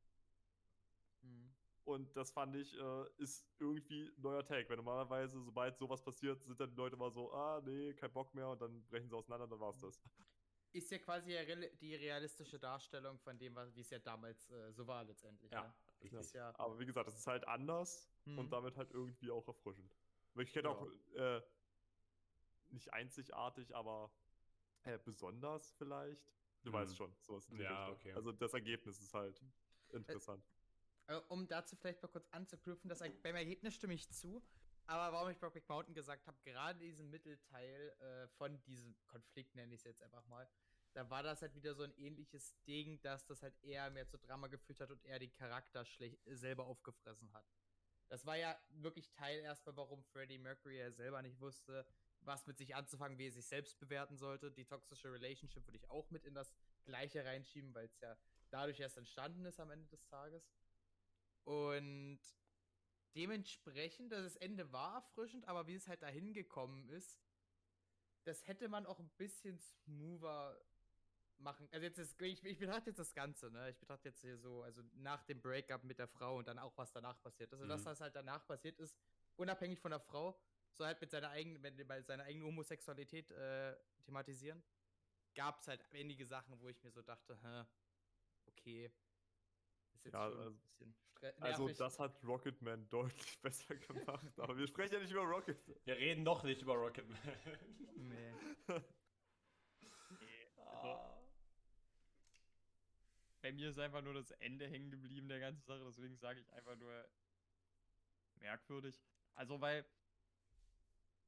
[1.23, 1.55] Mhm.
[1.85, 4.69] Und das fand ich, äh, ist irgendwie ein neuer Tag.
[4.69, 8.35] Weil normalerweise, sobald sowas passiert, sind dann die Leute immer so, ah, nee, kein Bock
[8.35, 8.49] mehr.
[8.49, 10.03] Und dann brechen sie auseinander, dann war's das.
[10.73, 11.31] Ist ja quasi
[11.81, 15.51] die realistische Darstellung von dem, was- wie es ja damals äh, so war letztendlich.
[15.51, 15.63] Ja,
[16.03, 16.21] ne?
[16.35, 16.55] Ja.
[16.59, 18.39] Aber wie gesagt, das ist halt anders Mhm.
[18.41, 19.91] und damit halt irgendwie auch erfrischend.
[20.35, 20.75] Weil Ich kenne Ja.
[20.75, 21.41] auch äh,
[22.71, 24.11] nicht einzigartig, aber
[24.85, 26.33] äh, besonders vielleicht.
[26.63, 26.75] Du Mhm.
[26.75, 27.95] weißt schon, sowas in Ja, Richtung.
[27.95, 28.13] okay.
[28.13, 29.41] Also das Ergebnis ist halt
[29.93, 30.45] interessant.
[31.07, 34.43] Äh, um dazu vielleicht mal kurz anzuknüpfen, das beim Ergebnis stimme ich zu.
[34.87, 39.75] Aber warum ich Brokeback Mountain gesagt habe, gerade diesen Mittelteil äh, von diesem Konflikt, nenne
[39.75, 40.49] ich es jetzt einfach mal,
[40.93, 44.17] da war das halt wieder so ein ähnliches Ding, dass das halt eher mehr zu
[44.17, 45.85] Drama geführt hat und er den Charakter
[46.27, 47.45] selber aufgefressen hat.
[48.09, 51.85] Das war ja wirklich Teil erstmal, warum Freddie Mercury ja selber nicht wusste,
[52.21, 54.51] was mit sich anzufangen, wie er sich selbst bewerten sollte.
[54.53, 58.17] Die toxische Relationship würde ich auch mit in das Gleiche reinschieben, weil es ja
[58.51, 60.49] dadurch erst entstanden ist am Ende des Tages.
[61.45, 62.21] Und
[63.17, 67.19] dementsprechend, dass das Ende war erfrischend, aber wie es halt dahin gekommen ist,
[68.25, 70.61] das hätte man auch ein bisschen smoother
[71.39, 71.69] machen.
[71.73, 73.71] Also jetzt ist, ich, ich betrachte jetzt das Ganze, ne?
[73.71, 76.77] Ich betrachte jetzt hier so, also nach dem Breakup mit der Frau und dann auch,
[76.77, 77.53] was danach passiert.
[77.53, 77.87] Also das, Mhm.
[77.87, 78.97] was halt danach passiert ist,
[79.37, 80.39] unabhängig von der Frau,
[80.73, 84.63] so halt mit seiner eigenen, mit, mit seiner eigenen Homosexualität äh, thematisieren,
[85.35, 87.65] gab es halt einige Sachen, wo ich mir so dachte, hä,
[88.47, 88.91] okay.
[90.07, 91.79] Jetzt Ja, schon also- ein bisschen Also nervig.
[91.79, 94.39] das hat Rocketman deutlich besser gemacht.
[94.39, 95.59] Aber wir sprechen ja nicht über Rocket.
[95.85, 97.19] Wir reden noch nicht über Rocketman.
[97.97, 98.35] Nee.
[100.59, 101.17] Ah.
[103.41, 106.53] Bei mir ist einfach nur das Ende hängen geblieben der ganzen Sache, deswegen sage ich
[106.53, 107.09] einfach nur
[108.37, 109.01] merkwürdig.
[109.35, 109.85] Also, weil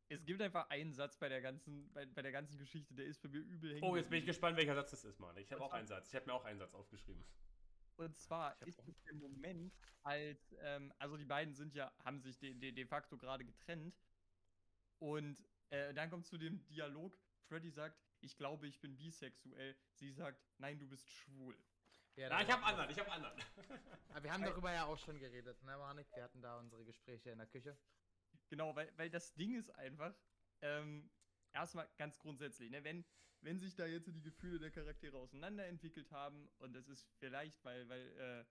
[0.09, 3.23] es gibt einfach einen Satz bei der ganzen, bei, bei der ganzen Geschichte, der ist
[3.23, 5.37] bei mir übel hängen Oh, jetzt bin ich gespannt, welcher Satz das ist, Mann.
[5.37, 6.09] Ich habe Und auch einen Satz.
[6.09, 7.25] Ich habe mir auch einen Satz aufgeschrieben.
[7.99, 11.93] Und zwar Ich hab ist es der Moment, als, ähm, also die beiden sind ja,
[12.05, 13.99] haben sich de, de, de facto gerade getrennt.
[15.01, 19.77] Und äh, dann kommt zu dem Dialog, Freddy sagt, ich glaube, ich bin bisexuell.
[19.95, 21.57] Sie sagt, nein, du bist schwul.
[22.17, 23.41] Ja, Na, da- ich habe anderen, ich habe anderen.
[24.11, 26.07] Aber wir haben darüber ja auch schon geredet, ne, Manik?
[26.15, 27.77] Wir hatten da unsere Gespräche in der Küche.
[28.49, 30.15] Genau, weil, weil das Ding ist einfach,
[30.63, 31.11] ähm,
[31.53, 33.05] erstmal ganz grundsätzlich, ne, wenn,
[33.41, 37.89] wenn sich da jetzt die Gefühle der Charaktere auseinanderentwickelt haben und das ist vielleicht, weil,
[37.89, 38.45] weil äh,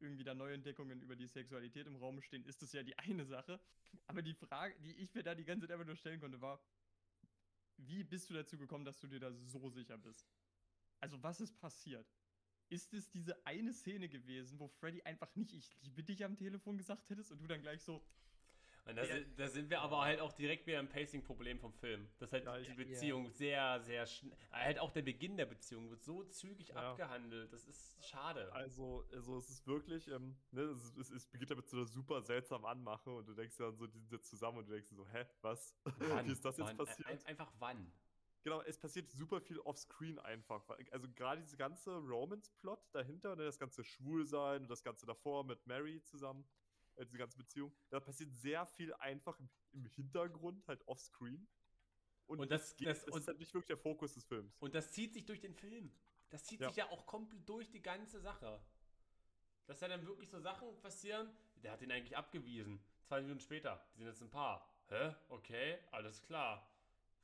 [0.00, 3.60] irgendwie da Neuentdeckungen über die Sexualität im Raum stehen, ist das ja die eine Sache.
[4.06, 6.60] Aber die Frage, die ich mir da die ganze Zeit einfach nur stellen konnte, war,
[7.76, 10.28] wie bist du dazu gekommen, dass du dir da so sicher bist?
[11.00, 12.06] Also, was ist passiert?
[12.68, 16.78] Ist es diese eine Szene gewesen, wo Freddy einfach nicht ich liebe dich am Telefon
[16.78, 18.02] gesagt hättest und du dann gleich so,
[18.86, 19.14] Und da, Ja.
[19.14, 22.06] sind, da sind wir aber halt auch direkt wieder im Pacing-Problem vom Film.
[22.18, 24.36] Dass halt Ja, die Beziehung sehr, sehr schnell.
[24.52, 27.50] Halt auch der Beginn der Beziehung wird so zügig abgehandelt.
[27.52, 28.52] Das ist schade.
[28.52, 32.20] Also, also es ist wirklich, ähm, ne, es, es, es beginnt damit so einer super
[32.20, 35.06] seltsamen Anmache und du denkst dann so, die sind jetzt zusammen und du denkst so,
[35.08, 35.74] hä, was?
[35.98, 36.26] Wann?
[36.26, 36.76] Wie ist das jetzt Wann?
[36.76, 37.08] passiert?
[37.08, 37.90] Ein, einfach wann?
[38.42, 40.68] Genau, es passiert super viel offscreen einfach.
[40.90, 45.66] Also gerade diese ganze Romance-Plot dahinter, ne, das ganze Schwulsein und das ganze davor mit
[45.66, 46.44] Mary zusammen,
[46.96, 51.46] äh, diese ganze Beziehung, da passiert sehr viel einfach im, im Hintergrund, halt offscreen.
[52.26, 54.56] Und, Und das- geht, das- und- ist halt nicht wirklich der Fokus des Films.
[54.60, 55.92] Und das zieht sich durch den Film.
[56.30, 56.68] Das zieht Ja.
[56.68, 58.64] sich ja auch komplett durch die ganze Sache.
[59.66, 62.82] Dass da dann wirklich so Sachen passieren, der hat ihn eigentlich abgewiesen.
[63.04, 64.68] Zwei Minuten später, die sind jetzt ein Paar.
[64.88, 65.14] Hä?
[65.28, 66.70] Okay, alles klar.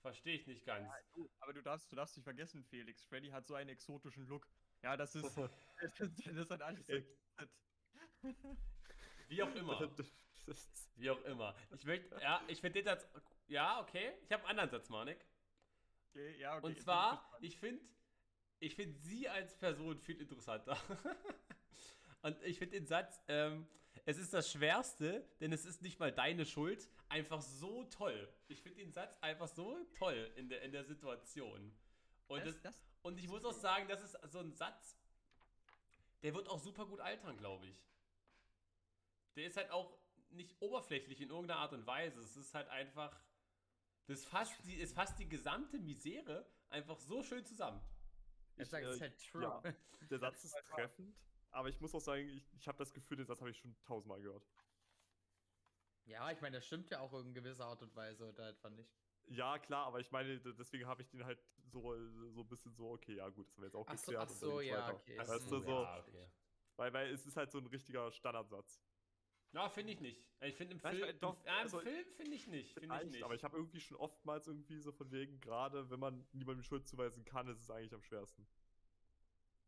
[0.01, 0.91] Verstehe ich nicht ganz.
[1.15, 3.05] Du, aber du darfst, du darfst nicht vergessen, Felix.
[3.05, 4.47] Freddy hat so einen exotischen Look.
[4.83, 5.25] Ja, das ist.
[5.99, 6.87] das, das hat alles.
[9.31, 9.81] Wie auch immer.
[10.97, 11.55] Wie auch immer.
[11.77, 13.07] Ich möchte, ja, ich finde den Satz,
[13.47, 14.12] ja, okay.
[14.25, 15.25] Ich habe einen anderen Satz, Manik.
[16.11, 17.81] Okay, ja, okay, Und zwar, ich finde,
[18.59, 20.77] ich finde sie als Person viel interessanter.
[22.23, 23.69] Und ich finde den Satz, ähm,
[24.05, 28.29] es ist das Schwerste, denn es ist nicht mal deine Schuld, einfach so toll.
[28.49, 31.73] Ich finde den Satz einfach so toll in der, in der Situation.
[32.27, 34.97] Und, das, das, das, und ich muss auch sagen, das ist so ein Satz,
[36.25, 37.77] der wird auch super gut altern, glaube ich.
[39.40, 39.98] Der ist halt auch
[40.33, 42.20] nicht oberflächlich in irgendeiner Art und Weise.
[42.20, 43.18] Es ist halt einfach,
[44.05, 47.81] das fasst die, es fasst die gesamte Misere einfach so schön zusammen.
[48.57, 49.42] Ich sage, es ist äh, halt true.
[49.42, 49.62] ja.
[50.11, 51.16] Der Satz ist treffend,
[51.53, 53.74] aber ich muss auch sagen, ich, ich habe das Gefühl, den Satz habe ich schon
[53.87, 54.46] tausendmal gehört.
[56.05, 58.79] Ja, ich meine, das stimmt ja auch in gewisser Art und Weise, oder halt fand
[58.79, 58.92] ich.
[59.24, 61.96] Ja, klar, aber ich meine, deswegen habe ich den halt so,
[62.29, 64.22] so ein bisschen so, okay, ja gut, das haben wir jetzt auch Ach so, geklärt.
[64.22, 64.94] ach und dann so, ja, weiter.
[64.96, 65.18] okay.
[65.18, 66.31] Ach Weißt so, du, so, ja, okay.
[66.76, 68.83] weil, weil es ist halt so ein richtiger Standardsatz.
[69.53, 70.23] Ja, finde ich nicht.
[70.43, 72.73] Ich finde im Nein, ich Film, doch, im, ja, im also- Film finde ich nicht.
[72.79, 73.23] Finde ich nicht.
[73.25, 76.87] aber ich habe irgendwie schon oftmals irgendwie so von wegen, gerade wenn man niemandem Schuld
[76.87, 78.47] zuweisen kann, ist es eigentlich am schwersten.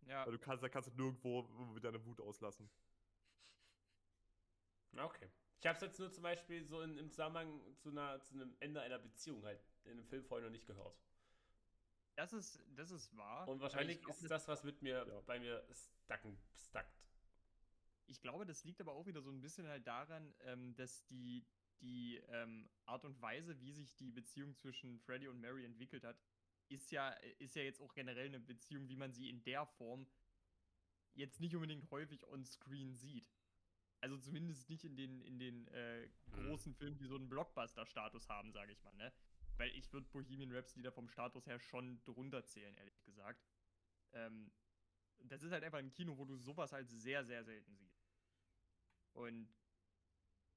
[0.07, 1.43] ja, Weil du kannst, da kannst du nirgendwo
[1.81, 2.71] deine Wut auslassen.
[4.97, 5.29] Okay.
[5.61, 8.55] Ich habe es jetzt nur zum Beispiel so in, im Zusammenhang zu, einer, zu einem
[8.61, 10.97] Ende einer Beziehung halt in einem Film vorher noch nicht gehört.
[12.17, 13.49] das ist, das ist wahr.
[13.49, 15.21] Und wahrscheinlich glaub, ist das, was mit mir Ja.
[15.23, 15.65] bei mir
[16.05, 17.01] stacken, stackt.
[18.13, 21.47] Ich glaube, das liegt aber auch wieder so ein bisschen halt daran, ähm, dass die,
[21.81, 26.21] die ähm, Art und Weise, wie sich die Beziehung zwischen Freddy und Mary entwickelt hat,
[26.69, 30.07] ist ja, ist ja jetzt auch generell eine Beziehung, wie man sie in der Form
[31.15, 33.33] jetzt nicht unbedingt häufig on screen sieht.
[34.03, 36.33] Also zumindest nicht in den, in den äh, Mhm.
[36.33, 39.11] großen Filmen, die so einen Blockbuster-Status haben, sage ich mal, ne?
[39.57, 43.43] Weil ich würde Bohemian Rhapsody da vom Status her schon drunter zählen, ehrlich gesagt.
[44.13, 44.51] Ähm,
[45.25, 47.92] das ist halt einfach ein Kino, wo du sowas halt sehr, sehr selten siehst.
[49.13, 49.49] Und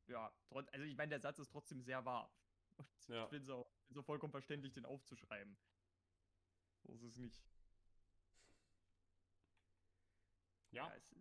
[0.08, 2.32] ja, trotz, also ich meine, der Satz ist trotzdem sehr wahr.
[3.08, 3.24] Und Ja.
[3.24, 3.70] ich finde es auch
[4.06, 5.58] vollkommen verständlich, den aufzuschreiben.
[6.84, 7.44] So ist es nicht.
[10.72, 10.94] Ja.
[10.96, 11.16] es,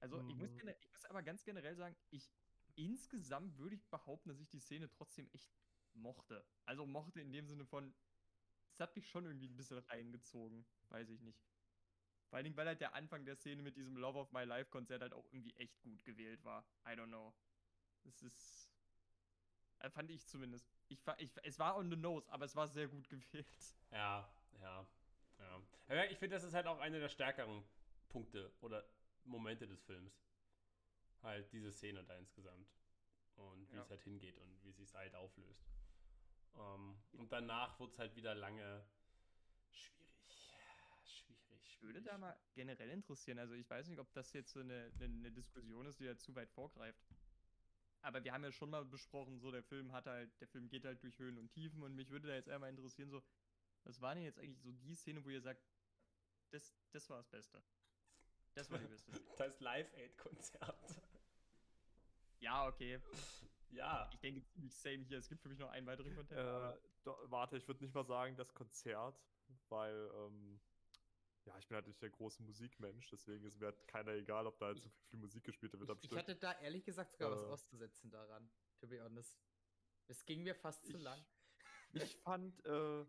[0.00, 0.58] also ich, muss Mhm.
[0.58, 2.30] gene- ich muss aber ganz generell sagen, ich
[2.76, 5.50] insgesamt würde ich behaupten, dass ich die Szene trotzdem echt
[5.94, 6.46] mochte.
[6.64, 7.92] Also mochte in dem Sinne von,
[8.70, 11.42] es hat mich schon irgendwie ein bisschen reingezogen, weiß ich nicht.
[12.28, 14.70] Vor allen Dingen, weil halt der Anfang der Szene mit diesem Love of My Life
[14.70, 16.64] Konzert halt auch irgendwie echt gut gewählt war.
[16.86, 17.34] I don't know.
[18.04, 18.70] Es ist.
[19.78, 20.68] Äh, fand ich zumindest.
[20.88, 23.74] Ich, ich, es war on the nose, aber es war sehr gut gewählt.
[23.90, 24.86] Ja, ja,
[25.38, 25.62] ja.
[25.86, 27.64] Aber ich finde, das ist halt auch einer der stärkeren
[28.08, 28.84] Punkte oder
[29.24, 30.20] Momente des Films.
[31.22, 32.68] Halt diese Szene da insgesamt.
[33.36, 33.82] Und wie Ja.
[33.82, 35.64] es halt hingeht und wie sich halt auflöst.
[36.56, 38.84] Ähm, und danach wird es halt wieder lange.
[41.78, 43.38] Schwierig, Ich würde da mal generell interessieren.
[43.38, 46.16] Also ich weiß nicht, ob das jetzt so eine, eine, eine Diskussion ist, die da
[46.16, 47.00] zu weit vorgreift.
[48.00, 50.84] Aber wir haben ja schon mal besprochen, so der Film hat halt, der Film geht
[50.84, 53.22] halt durch Höhen und Tiefen und mich würde da jetzt einmal interessieren, so,
[53.84, 55.60] was war denn jetzt eigentlich so die Szene, wo ihr sagt,
[56.50, 57.62] das, das war das Beste.
[58.54, 59.12] Das war die beste.
[59.12, 59.26] Szene.
[59.38, 61.02] Das Live-Aid-Konzert.
[62.40, 63.00] ja, okay.
[63.70, 64.08] Ja.
[64.12, 65.18] Ich denke ziemlich same hier.
[65.18, 68.36] Es gibt für mich noch einen weiteren aber- Äh, warte, ich würde nicht mal sagen,
[68.36, 69.20] das Konzert,
[69.68, 70.60] weil, ähm,
[71.48, 74.58] ja, ich bin halt nicht der große Musikmensch, deswegen ist mir halt keiner egal, ob
[74.58, 77.30] da halt so viel Musik gespielt wird am Ich, ich hatte da ehrlich gesagt sogar
[77.32, 77.46] was Äh.
[77.52, 79.38] auszusetzen daran, to be honest.
[80.08, 81.24] Es ging mir fast zu Ich- lang.
[81.92, 83.04] Ich fand, äh,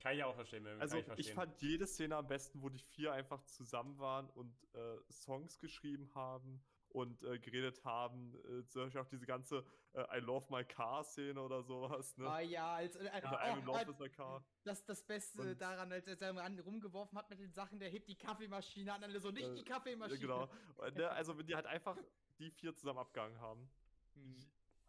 [0.00, 0.64] Kann ich auch verstehen.
[0.64, 1.34] kann also ich, ich, verstehen.
[1.34, 6.10] fand jede Szene am besten, wo die vier einfach zusammen waren und äh, Songs geschrieben
[6.14, 8.34] haben und äh, geredet haben.
[8.44, 12.16] Äh, zum Beispiel auch diese ganze äh, I Love My Car Szene oder sowas.
[12.16, 12.28] Ne?
[12.28, 14.44] Ah ja, als, äh, äh, oh, love äh, my car.
[14.64, 18.16] das, das Beste Und- daran, als er rumgeworfen hat mit den Sachen, der hebt die
[18.16, 20.20] Kaffeemaschine an, alle so nicht Äh, die Ja, Kaffeemaschine.
[20.20, 20.48] genau.
[20.76, 21.96] Und, ne, also wenn die halt einfach
[22.38, 23.70] die vier zusammen abgegangen haben.
[24.14, 24.36] Hm.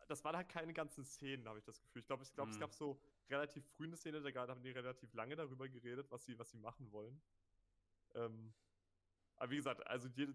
[0.08, 2.02] das waren halt keine ganzen Szenen, habe ich das Gefühl.
[2.02, 2.62] Ich glaube, ich glaub, es Mhm.
[2.62, 6.38] gab so relativ früh eine Szene, da haben die relativ lange darüber geredet, was sie,
[6.38, 7.22] was sie machen wollen.
[8.16, 8.54] Ähm,
[9.38, 10.34] aber wie gesagt, also jede,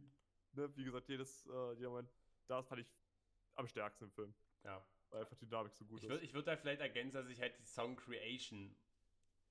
[0.56, 2.10] ne, wie gesagt, jedes, äh, jeder Moment,
[2.46, 2.92] das fand ich
[3.54, 4.84] am stärksten im Film, ja.
[5.10, 6.28] weil einfach die Dynamik so gut Ich würde ist.
[6.28, 8.76] ich würd da vielleicht ergänzen, dass ich halt die Song Creation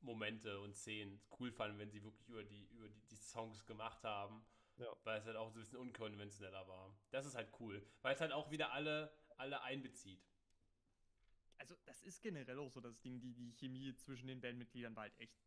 [0.02, 4.04] Momente und Szenen cool fand, wenn sie wirklich über die, über die, die Songs gemacht
[4.04, 4.46] haben.
[4.78, 4.96] Ja.
[5.04, 6.94] Weil es halt auch so ein bisschen unkonventioneller war.
[7.10, 7.82] Das ist halt cool.
[8.02, 10.22] Weil es halt auch wieder alle, alle einbezieht.
[11.58, 15.04] Also, das ist generell auch so das Ding, die, die Chemie zwischen den Bandmitgliedern war
[15.04, 15.40] halt echt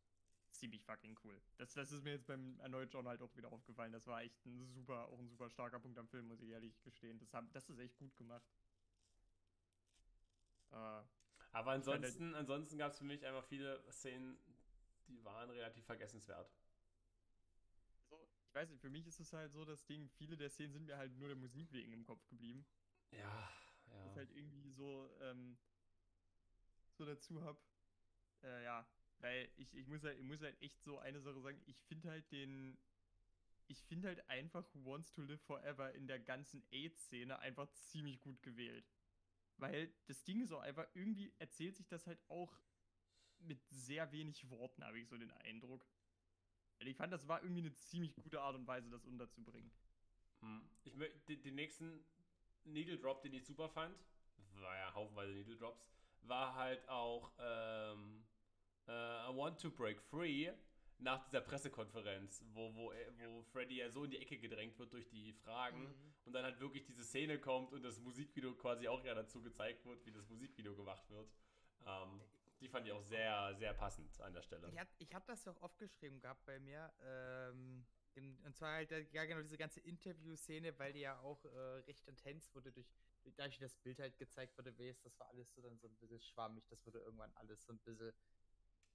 [0.53, 1.41] ziemlich fucking cool.
[1.57, 3.93] Das, das ist mir jetzt beim erneut John halt auch wieder aufgefallen.
[3.93, 6.81] Das war echt ein super, auch ein super starker Punkt am Film, muss ich ehrlich
[6.83, 7.19] gestehen.
[7.19, 8.45] Das, haben, das ist echt gut gemacht.
[10.71, 11.03] Äh,
[11.53, 14.39] Aber ansonsten, ansonsten gab es für mich einfach viele Szenen,
[15.09, 16.51] die waren relativ vergessenswert.
[18.09, 20.73] so, ich weiß nicht, für mich ist es halt so das Ding, viele der Szenen
[20.73, 22.67] sind mir halt nur der Musik wegen im Kopf geblieben.
[23.11, 23.51] Ja,
[24.05, 24.17] Das ja.
[24.17, 25.59] halt irgendwie so, ähm,
[26.93, 27.59] so dazu hab.
[28.43, 28.87] Äh, ja,
[29.21, 32.11] weil ich, ich, muss halt, ich muss halt echt so eine Sache sagen, ich finde
[32.11, 32.79] halt den.
[33.71, 38.19] Ich finde halt einfach Who Wants to Live Forever in der ganzen AIDS-Szene einfach ziemlich
[38.23, 38.91] gut gewählt.
[39.59, 42.59] Weil das Ding ist auch einfach, irgendwie erzählt sich das halt auch
[43.41, 45.87] mit sehr wenig Worten, habe ich so den Eindruck.
[46.79, 49.71] Weil ich fand, das war irgendwie eine ziemlich gute Art und Weise, das unterzubringen.
[50.41, 50.71] Hm.
[50.85, 52.05] Ich mö- den, den nächsten
[52.65, 53.99] Needle Drop, den ich super fand,
[54.55, 55.91] war ja haufenweise Needle Drops,
[56.23, 58.25] war halt auch ähm,
[58.89, 60.51] äh, I Want to Break Free
[61.01, 64.93] nach dieser Pressekonferenz, wo, wo, er- wo Freddy ja so in die Ecke gedrängt wird
[64.93, 66.15] durch die Fragen Mhm.
[66.25, 69.85] und dann halt wirklich diese Szene kommt und das Musikvideo quasi auch ja dazu gezeigt
[69.85, 71.31] wird, wie das Musikvideo gemacht wird.
[71.87, 72.21] Ähm,
[72.61, 74.69] die fand ich auch sehr, sehr passend an der Stelle.
[74.99, 76.93] Ich, ich hatte das ja auch aufgeschrieben gehabt bei mir.
[77.03, 77.87] Ähm,
[78.45, 81.49] und zwar halt, äh, ja genau, diese ganze Interview-Szene, weil die ja auch äh,
[81.87, 82.89] recht intens wurde, durch,
[83.37, 85.87] dadurch, wie das Bild halt gezeigt wurde, wie es, das war alles so dann so
[85.87, 88.13] ein bisschen schwammig, das wurde irgendwann alles so ein bisschen.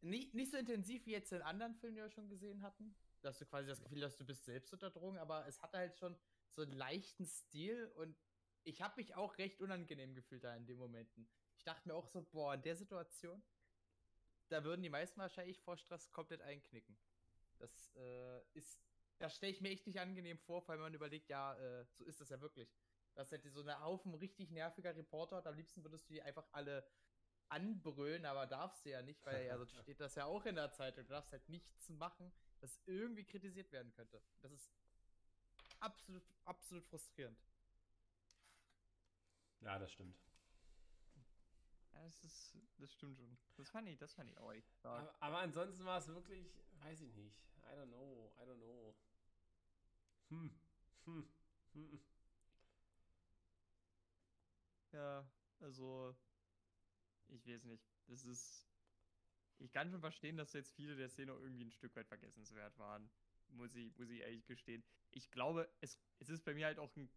[0.04, 2.94] Nicht, nicht so intensiv wie jetzt in anderen Filmen, die wir schon gesehen hatten.
[3.22, 5.78] Da hast du quasi das Gefühl, dass du bist selbst unter Drogen, aber es hatte
[5.78, 6.18] halt schon
[6.50, 8.18] so einen leichten Stil und
[8.66, 11.30] ich habe mich auch recht unangenehm gefühlt da in den Momenten.
[11.56, 13.42] Ich dachte mir auch so, boah, in der Situation,
[14.50, 16.98] da würden die meisten wahrscheinlich vor Stress komplett einknicken.
[17.60, 18.82] Das äh, ist,
[19.20, 22.20] das stelle ich mir echt nicht angenehm vor, wenn man überlegt, ja, äh, so ist
[22.20, 22.76] das ja wirklich.
[23.14, 26.48] Das hätte so eine Haufen richtig nerviger Reporter, und am liebsten würdest du die einfach
[26.52, 26.86] alle
[27.50, 30.72] anbrüllen, aber darfst du ja nicht, weil ja, sonst steht das ja auch in der
[30.72, 31.06] Zeitung.
[31.06, 34.22] Du darfst halt nichts machen, das irgendwie kritisiert werden könnte.
[34.42, 34.70] Das ist
[35.80, 37.38] absolut, absolut frustrierend.
[39.62, 40.18] Ja, das stimmt.
[41.94, 43.38] Ja, das ist, das stimmt schon.
[43.56, 44.68] Das fand ich, das fand ich auch echt.
[44.84, 46.54] Aber, aber ansonsten war es wirklich,
[46.84, 47.38] weiß ich nicht.
[47.60, 48.96] I don't know, I don't know.
[50.30, 50.52] Hm.
[51.06, 51.30] Hm.
[51.74, 52.00] Hm.
[54.92, 55.26] Ja,
[55.60, 56.16] also,
[57.28, 57.84] ich weiß nicht.
[58.08, 58.70] Das ist.
[59.60, 63.12] Ich kann schon verstehen, dass jetzt viele der Szene irgendwie ein Stück weit vergessenswert waren.
[63.48, 64.84] Muss ich, muss ich ehrlich gestehen.
[65.12, 67.10] Ich glaube, es, es ist bei mir halt auch ein.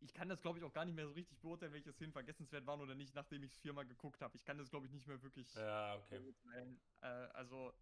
[0.00, 2.66] ich kann das, glaube ich, auch gar nicht mehr so richtig beurteilen, welche Szenen vergessenswert
[2.66, 4.36] waren oder nicht, nachdem ich es viermal geguckt habe.
[4.36, 6.24] Ich kann das, glaube ich, nicht mehr wirklich Ja, okay.
[6.24, 6.82] beurteilen.
[7.00, 7.74] Äh, also,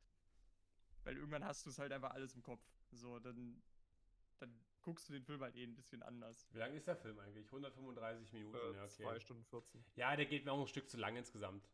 [1.04, 2.64] weil irgendwann hast du es halt einfach alles im Kopf.
[2.90, 3.62] So, dann,
[4.38, 6.46] dann guckst du den Film halt eh ein bisschen anders.
[6.52, 7.46] Wie lang ist der Film eigentlich?
[7.46, 9.02] 135 Minuten, Äh, ja, okay.
[9.02, 9.84] 2 Stunden 14.
[9.96, 11.68] Ja, der geht mir auch ein Stück zu lang insgesamt.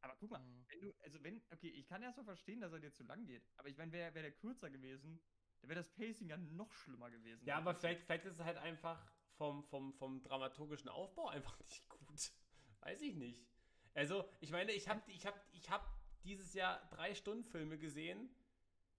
[0.00, 0.64] Aber guck mal, Mhm.
[0.68, 3.26] wenn du, also wenn, okay, ich kann erst mal verstehen, dass er dir zu lang
[3.26, 3.42] geht.
[3.58, 5.20] Aber ich meine, wäre wär der kürzer gewesen,
[5.60, 7.44] dann wäre das Pacing ja noch schlimmer gewesen.
[7.44, 9.04] Ja, aber vielleicht, vielleicht ist es halt einfach
[9.36, 12.32] vom, vom, vom dramaturgischen Aufbau einfach nicht gut.
[12.80, 13.44] Weiß ich nicht.
[13.92, 15.84] Also, ich meine, ich habe ich hab, ich hab
[16.24, 18.30] dieses Jahr drei Stunden Filme gesehen,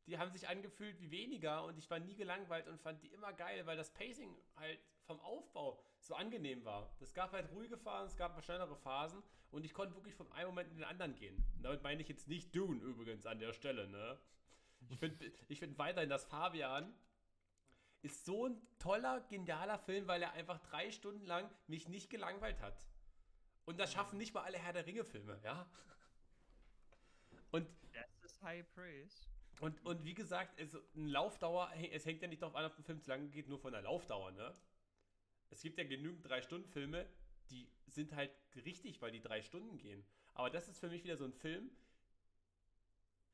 [0.10, 3.32] die haben sich angefühlt wie weniger und ich war nie gelangweilt und fand die immer
[3.34, 6.96] geil, weil das Pacing halt vom Aufbau so angenehm war.
[7.00, 10.50] Es gab halt ruhige Phasen, es gab schnellere Phasen und ich konnte wirklich von einem
[10.50, 11.36] Moment in den anderen gehen.
[11.56, 14.20] Und damit meine ich jetzt nicht Dune übrigens an der Stelle, ne?
[14.90, 16.94] Ich finde ich find weiterhin, dass Fabian
[18.02, 22.62] ist so ein toller, genialer Film, weil er einfach drei Stunden lang mich nicht gelangweilt
[22.62, 22.88] hat.
[23.66, 25.70] Und das schaffen nicht mal alle Herr der Ringe-Filme, ja?
[27.52, 27.68] Und,
[28.22, 29.28] Das ist High Praise.
[29.60, 32.84] Und, und wie gesagt, also eine Laufdauer, es hängt ja nicht darauf an, ob ein
[32.84, 34.54] Film zu lange geht, nur von der Laufdauer, ne?
[35.50, 37.08] Es gibt ja genügend Drei-Stunden-Filme,
[37.50, 40.06] die sind halt richtig, weil die drei Stunden gehen.
[40.34, 41.72] Aber das ist für mich wieder so ein Film,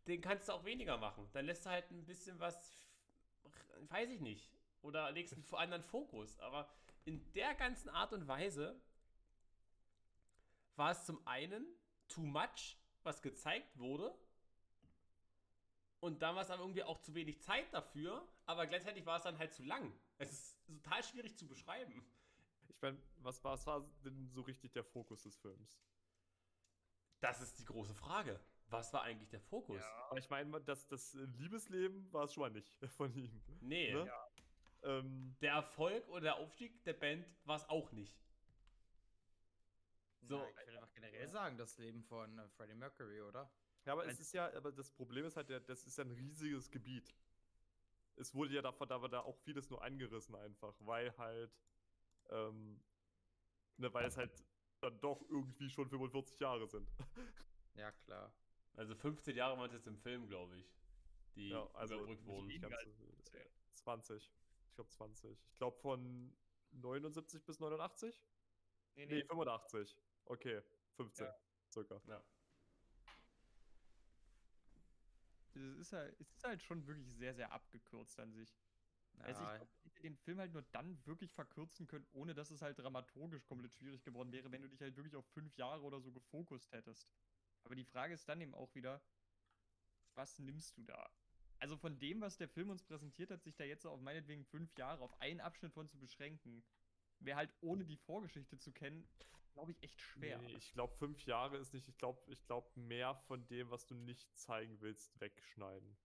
[0.08, 1.28] den kannst du auch weniger machen.
[1.34, 2.72] Dann lässt du halt ein bisschen was,
[3.90, 6.40] weiß ich nicht, oder legst einen anderen Fokus.
[6.40, 6.70] Aber
[7.06, 8.80] in der ganzen Art und Weise
[10.76, 11.66] war es zum einen
[12.08, 14.16] too much, was gezeigt wurde.
[16.00, 19.24] Und dann war es aber irgendwie auch zu wenig Zeit dafür, aber gleichzeitig war es
[19.24, 19.92] dann halt zu lang.
[20.18, 22.06] Es ist total schwierig zu beschreiben.
[22.68, 25.80] Ich meine, was, war- was war denn so richtig der Fokus des Films?
[27.22, 28.40] Das ist die große Frage.
[28.68, 29.82] Was war eigentlich der Fokus?
[30.10, 33.42] Aber ich meine, das, das Liebesleben war es schon mal nicht von ihm.
[33.62, 34.12] Nee, Ne?
[34.84, 38.16] Ähm, der Erfolg oder der Aufstieg der Band war es auch nicht.
[40.22, 40.38] So.
[40.40, 40.46] So.
[40.50, 43.50] ich würde einfach generell sagen, das Leben von äh, Freddie Mercury, oder?
[43.86, 46.70] Ja, aber es ist ja, aber das Problem ist halt, das ist ja ein riesiges
[46.72, 47.16] Gebiet.
[48.18, 51.52] Es wurde ja davon, da war da auch vieles nur angerissen einfach, weil halt,
[52.30, 52.82] ähm,
[53.78, 54.32] ne, weil es halt
[54.82, 56.90] dann doch irgendwie schon 45 Jahre sind.
[57.78, 58.34] Ja, klar.
[58.76, 60.74] Also 15 Jahre waren es jetzt im Film, glaube ich,
[61.36, 62.48] die Ja, also überbrückt nicht wurden.
[62.48, 63.42] weniger ganz als so- 15.
[63.74, 64.32] 20.
[64.70, 65.46] Ich glaube 20.
[65.52, 66.34] Ich glaube von
[66.72, 68.24] 79 bis 89?
[68.96, 69.98] Nee, Nee, 85.
[70.24, 70.62] Okay,
[70.96, 71.36] 15 Ja.
[71.70, 72.02] circa.
[72.08, 72.24] Ja.
[75.56, 78.58] Es ist, halt, es ist halt schon wirklich sehr, sehr abgekürzt an sich.
[79.20, 82.36] Also ich Ja, glaub, man hätte den Film halt nur dann wirklich verkürzen können, ohne
[82.36, 85.58] dass es halt dramaturgisch komplett schwierig geworden wäre, wenn du dich halt wirklich auf fünf
[85.58, 87.10] Jahre oder so gefokust hättest.
[87.64, 89.02] Aber die Frage ist dann eben auch wieder,
[90.16, 91.10] was nimmst du da?
[91.60, 94.76] Also von dem, was der Film uns präsentiert hat, sich da jetzt auf meinetwegen fünf
[94.78, 96.64] Jahre auf einen Abschnitt von zu beschränken,
[97.20, 99.08] wäre halt ohne die Vorgeschichte zu kennen,
[99.56, 100.38] glaube ich, echt schwer.
[100.38, 101.88] Nee, ich glaube, fünf Jahre ist nicht.
[101.88, 105.98] Ich glaube, ich glaub, mehr von dem, was du nicht zeigen willst, wegschneiden.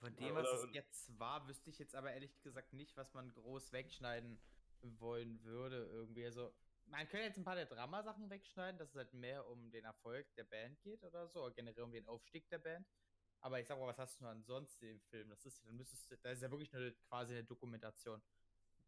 [0.00, 3.32] Von dem, was es jetzt war, wüsste ich jetzt aber ehrlich gesagt nicht, was man
[3.32, 4.38] groß wegschneiden
[4.82, 6.26] wollen würde irgendwie.
[6.26, 6.52] Also,
[6.86, 10.26] man könnte jetzt ein paar der Dramasachen wegschneiden, dass es halt mehr um den Erfolg
[10.34, 12.86] der Band geht oder so, oder generell um den Aufstieg der Band.
[13.40, 15.30] Aber ich sag mal, was hast du ansonsten im Film?
[15.30, 18.22] Das ist, dann müsstest du, das ist ja wirklich nur quasi eine Dokumentation,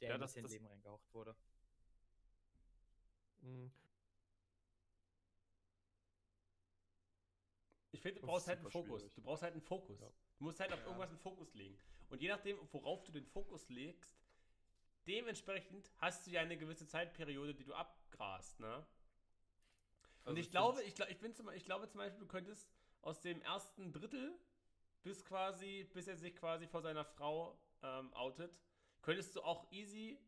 [0.00, 1.34] der Ja, ein das- bisschen das- Leben reingehaucht wurde.
[3.42, 3.70] Mhm.
[7.92, 9.00] Ich finde, du Das brauchst halt einen Fokus.
[9.00, 9.14] schwierig.
[9.14, 10.00] Du brauchst halt einen Fokus.
[10.00, 10.10] Ja.
[10.38, 10.86] Du musst halt auf Ja.
[10.86, 11.78] irgendwas einen Fokus legen.
[12.08, 14.14] Und je nachdem, worauf du den Fokus legst,
[15.06, 18.76] dementsprechend hast du ja eine gewisse Zeitperiode, die du abgrast, ne?
[20.24, 22.26] Und Also ich, ich glaube, ich, glaub, ich, bin zum, ich glaube zum Beispiel, du
[22.26, 22.68] könntest
[23.02, 24.36] aus dem ersten Drittel
[25.02, 28.52] bis quasi, bis er sich quasi vor seiner Frau ähm, outet,
[29.06, 30.18] könntest du auch easy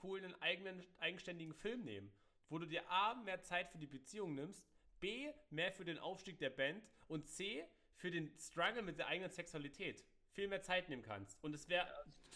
[0.00, 2.12] cool einen eigenen, eigenständigen Film nehmen,
[2.48, 4.64] wo du dir A, mehr Zeit für die Beziehung nimmst,
[5.00, 9.32] B, mehr für den Aufstieg der Band und C, für den Struggle mit der eigenen
[9.32, 11.42] Sexualität viel mehr Zeit nehmen kannst.
[11.42, 11.88] Und es wäre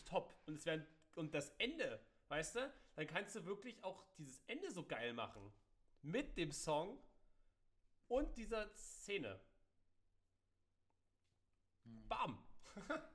[0.05, 0.35] top.
[0.47, 0.85] Und es wäre
[1.15, 5.53] und das Ende, weißt du, dann kannst du wirklich auch dieses Ende so geil machen.
[6.03, 6.99] Mit dem Song
[8.09, 9.39] und dieser Szene.
[11.85, 12.09] Hm.
[12.09, 12.45] Bam!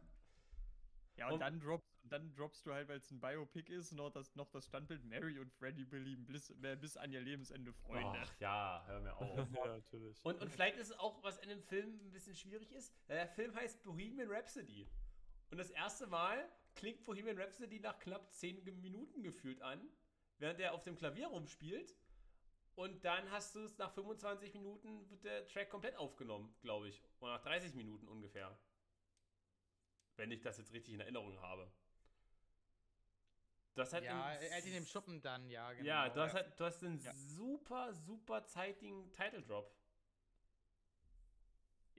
[1.18, 4.10] Ja, und, Und- dann, droppst, dann droppst du halt, weil es ein Biopic ist, noch
[4.12, 8.20] das, noch das Standbild Mary und Freddie belieben bis, äh, bis an ihr Lebensende Freunde.
[8.22, 9.38] Ach ja, hör mir auf.
[9.56, 10.24] ja, natürlich.
[10.24, 12.94] Und, und vielleicht ist es auch, was in dem Film ein bisschen schwierig ist.
[13.08, 14.88] Der Film heißt Bohemian Rhapsody.
[15.50, 19.90] Und das erste Mal klingt Bohemian Rhapsody nach knapp 10 Minuten gefühlt an,
[20.38, 21.96] während er auf dem Klavier rumspielt.
[22.76, 27.02] Und dann hast du es nach 25 Minuten, wird der Track komplett aufgenommen, glaube ich.
[27.20, 28.56] Oder nach 30 Minuten ungefähr.
[30.16, 31.72] Wenn ich das jetzt richtig in Erinnerung habe.
[33.78, 35.86] Du hast halt ja, er hat ihn im Schuppen dann, ja, genau.
[35.86, 37.14] Ja, du hast halt, du hast einen Ja.
[37.14, 39.72] super, super zeitigen Title Drop.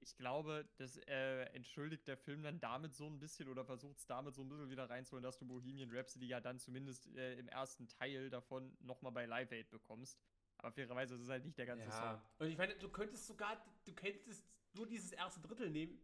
[0.01, 4.07] Ich glaube, das äh, entschuldigt der Film dann damit so ein bisschen oder versucht es
[4.07, 7.47] damit so ein bisschen wieder reinzuholen, dass du Bohemian Rhapsody ja dann zumindest äh, im
[7.47, 10.19] ersten Teil davon nochmal bei Live Aid bekommst.
[10.57, 12.21] Aber fairerweise ist es halt nicht der ganze Song.
[12.39, 16.01] Und ich meine, du könntest sogar, du könntest nur dieses erste Drittel nehmen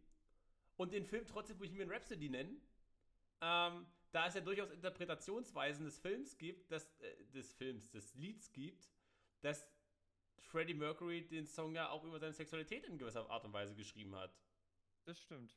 [0.77, 2.61] und den Film trotzdem Bohemian Rhapsody nennen.
[3.41, 8.49] Ähm, da es ja durchaus Interpretationsweisen des Films gibt, dass, äh, des Films, des Lieds
[8.53, 8.89] gibt,
[9.41, 9.67] dass
[10.39, 14.15] Freddie Mercury den Song ja auch über seine Sexualität in gewisser Art und Weise geschrieben
[14.15, 14.33] hat.
[15.03, 15.53] Das stimmt.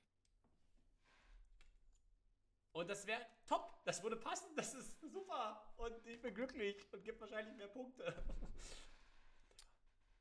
[2.73, 3.81] Und das wäre top.
[3.85, 4.49] Das würde passen.
[4.57, 5.73] Das ist super.
[5.77, 8.13] Und ich bin glücklich und gibt wahrscheinlich mehr Punkte.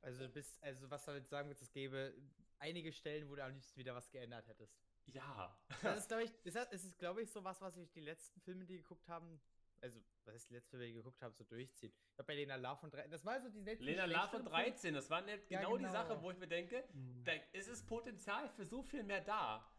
[0.01, 2.13] Also, du bist, also was soll ich sagen, es gäbe
[2.59, 4.79] einige Stellen, wo du am liebsten wieder was geändert hättest.
[5.07, 5.57] Ja.
[5.81, 8.01] Das ist, glaube ich, das ist, es ist, glaube ich, so was, was ich die
[8.01, 9.39] letzten Filme, die geguckt haben,
[9.79, 11.93] also, was heißt die letzten Filme, die geguckt haben, so durchziehen.
[12.09, 14.29] Ich glaube, bei Lena Love von 13, das war so die letzten Lena Love von
[14.41, 15.93] schlechteren 13, das war ne- Ja, genau, die genau.
[15.93, 16.83] Sache, wo ich mir denke,
[17.23, 19.71] da ist es Potenzial für so viel mehr da.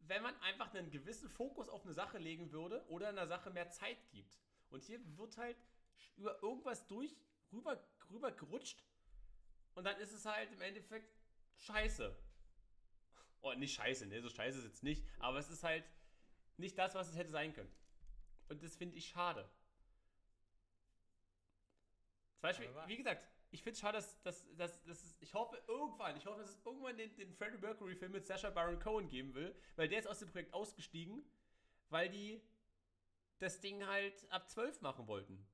[0.00, 3.70] Wenn man einfach einen gewissen Fokus auf eine Sache legen würde oder einer Sache mehr
[3.70, 4.38] Zeit gibt.
[4.70, 5.56] Und hier wird halt
[6.16, 7.16] über irgendwas durch
[7.52, 8.84] rüber, rüber gerutscht
[9.74, 11.16] und dann ist es halt im Endeffekt
[11.56, 12.14] scheiße.
[13.44, 14.22] Oh, nicht scheiße, ne?
[14.22, 15.84] So scheiße ist es jetzt nicht, aber es ist halt
[16.56, 17.70] nicht das, was es hätte sein können.
[18.48, 19.46] Und das finde ich schade.
[22.36, 25.34] Zum Beispiel, Aber- wie gesagt, ich finde es schade, dass, dass, dass, dass es, ich
[25.34, 29.08] hoffe irgendwann, ich hoffe, dass es irgendwann den, den Freddie Mercury-Film mit Sacha Baron Cohen
[29.08, 31.22] geben will, weil der ist aus dem Projekt ausgestiegen,
[31.90, 32.40] weil die
[33.40, 35.46] das Ding halt ab 12 machen wollten.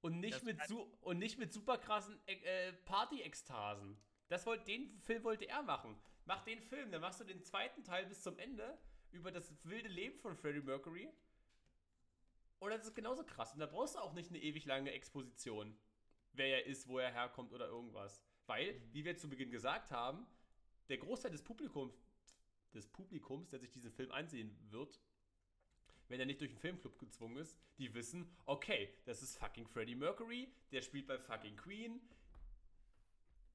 [0.00, 0.58] Und nicht, Das mit,
[1.02, 3.96] und nicht mit super krassen äh, Party-Ekstasen.
[4.26, 5.96] Das den Film wollte er machen.
[6.24, 8.78] Mach den Film, dann machst du den zweiten Teil bis zum Ende
[9.10, 11.08] über das wilde Leben von Freddie Mercury.
[12.60, 13.52] Oder das ist genauso krass.
[13.52, 15.76] Und da brauchst du auch nicht eine ewig lange Exposition,
[16.32, 18.22] wer er ist, wo er herkommt oder irgendwas.
[18.46, 20.26] Weil, wie wir zu Beginn gesagt haben,
[20.88, 21.94] der Großteil des Publikums,
[22.72, 25.00] des Publikums, der sich diesen Film ansehen wird,
[26.08, 29.94] wenn er nicht durch den Filmclub gezwungen ist, die wissen, okay, das ist fucking Freddie
[29.94, 32.00] Mercury, der spielt bei fucking Queen.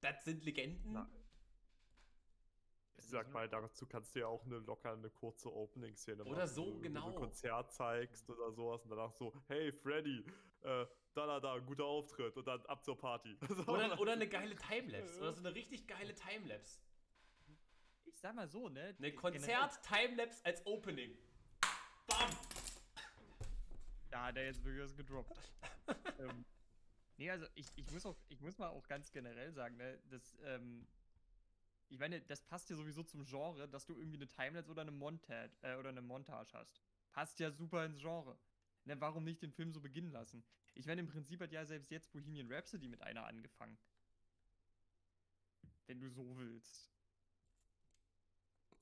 [0.02, 0.94] Das sind Legenden.
[0.94, 1.10] Na,
[2.98, 6.34] Ich sag mal, dazu kannst du ja auch eine locker eine kurze Opening-Szene machen.
[6.34, 7.10] Oder so, wo du genau.
[7.10, 10.26] ein Konzert zeigst oder sowas und danach so, hey Freddy,
[10.62, 13.38] äh, da, da, da, guter Auftritt und dann ab zur Party.
[13.48, 13.66] So.
[13.68, 15.20] Oder, oder eine geile Timelapse.
[15.20, 16.80] Oder so eine richtig geile Timelapse.
[18.06, 18.96] Ich sag mal so, ne?
[18.98, 21.16] Eine Konzert-Timelapse als Opening.
[22.08, 22.30] Bam!
[24.10, 25.38] Da hat er jetzt wirklich was gedroppt.
[26.20, 26.46] ähm,
[27.18, 30.38] nee, also ich, ich, muss auch, ich muss mal auch ganz generell sagen, ne, das,
[30.46, 30.88] ähm,
[31.90, 34.92] ich meine, das passt ja sowieso zum Genre, dass du irgendwie eine Timelapse oder eine
[34.92, 36.82] Montage, äh, oder eine Montage hast.
[37.12, 38.38] Passt ja super ins Genre.
[38.86, 40.44] Ne, warum nicht den Film so beginnen lassen?
[40.74, 43.78] Ich meine, im Prinzip hat ja selbst jetzt Bohemian Rhapsody mit einer angefangen.
[45.88, 46.92] Wenn du so willst.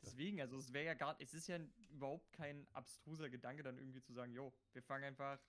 [0.02, 1.58] Deswegen, also es wäre ja gar, es ist ja
[1.90, 5.40] überhaupt kein abstruser Gedanke, dann irgendwie zu sagen, jo, wir fangen einfach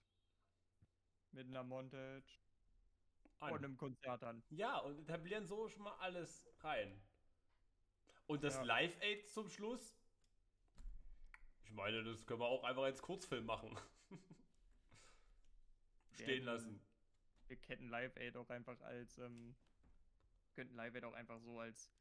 [1.32, 2.24] mit einer Montage
[3.40, 3.52] An.
[3.52, 4.42] und einem Konzert an.
[4.48, 6.98] Ja, und etablieren so schon mal alles rein.
[8.26, 8.62] Und das Ja.
[8.62, 9.96] Live-Aid zum Schluss?
[11.64, 13.76] Ich meine, das können wir auch einfach als Kurzfilm machen.
[16.12, 16.80] Stehen Ja, lassen.
[17.48, 19.54] Wir kennen Live Aid auch einfach als, ähm,
[20.54, 21.92] könnten Live Aid auch einfach so als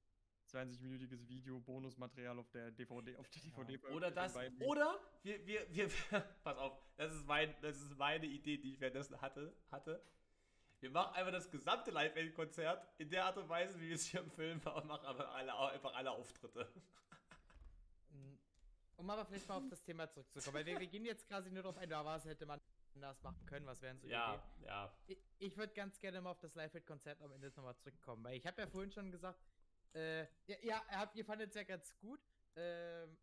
[0.47, 5.89] 20-minütiges Video Bonusmaterial auf der DVD, auf der DVD Oder das, oder wir, wir, wir,
[6.43, 10.01] pass auf, das ist, mein, das ist meine Idee, die ich währenddessen hatte, hatte.
[10.80, 14.19] Wir machen einfach das gesamte Live-Aid-Konzert in der Art und Weise, wie wir es hier
[14.21, 16.71] im Film machen, aber alle, einfach alle Auftritte.
[18.09, 18.36] Mm,
[18.97, 21.63] Um aber vielleicht mal auf das Thema zurückzukommen, weil wir, wir gehen jetzt quasi nur
[21.63, 22.61] darauf ein, was hätte man
[22.93, 24.67] anders machen können, was wären so Ja, Ideen.
[24.67, 24.97] ja.
[25.07, 28.45] Ich, ich würde ganz gerne mal auf das Live-Konzert am Ende nochmal zurückkommen, weil ich
[28.45, 29.39] habe ja vorhin schon gesagt,
[29.93, 32.19] äh, ja, ja habt, ihr fandet es ja ganz gut.
[32.55, 33.17] Ähm,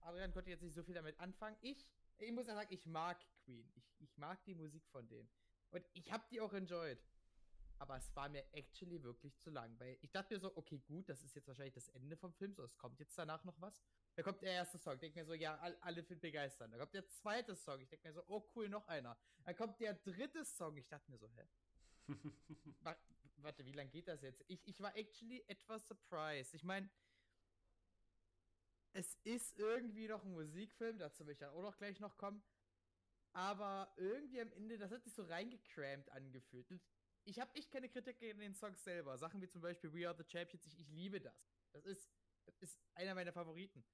[0.00, 1.56] Adrian konnte jetzt nicht so viel damit anfangen.
[1.60, 1.86] Ich,
[2.18, 3.70] ich muss ja sagen, ich mag Queen.
[3.74, 5.28] Ich, ich mag die Musik von denen.
[5.72, 6.98] Und ich habe die auch enjoyed.
[7.78, 11.08] Aber es war mir actually wirklich zu lang, weil ich dachte mir so, okay, gut,
[11.08, 13.82] das ist jetzt wahrscheinlich das Ende vom Film, so es kommt jetzt danach noch was.
[14.14, 16.72] Da kommt der erste Song, ich denke mir so, ja, all, alle sind begeistert.
[16.72, 19.18] Da kommt der zweite Song, ich denke mir so, oh cool, noch einer.
[19.42, 21.48] Dann kommt der dritte Song, ich dachte mir so, hä?
[22.82, 22.96] Wa-
[23.38, 24.44] Warte, wie lange geht das jetzt?
[24.46, 26.54] Ich, ich war actually etwas surprised.
[26.54, 26.88] Ich meine,
[28.92, 32.42] es ist irgendwie noch ein Musikfilm, dazu will ich dann auch noch gleich noch kommen.
[33.32, 36.70] Aber irgendwie am Ende, das hat sich so reingecrampt angefühlt.
[36.70, 36.82] Und
[37.24, 39.16] ich habe echt keine Kritik gegen den Songs selber.
[39.18, 41.48] Sachen wie zum Beispiel We Are the Champions, ich, ich liebe das.
[41.72, 42.10] Das ist,
[42.44, 43.84] das ist einer meiner Favoriten.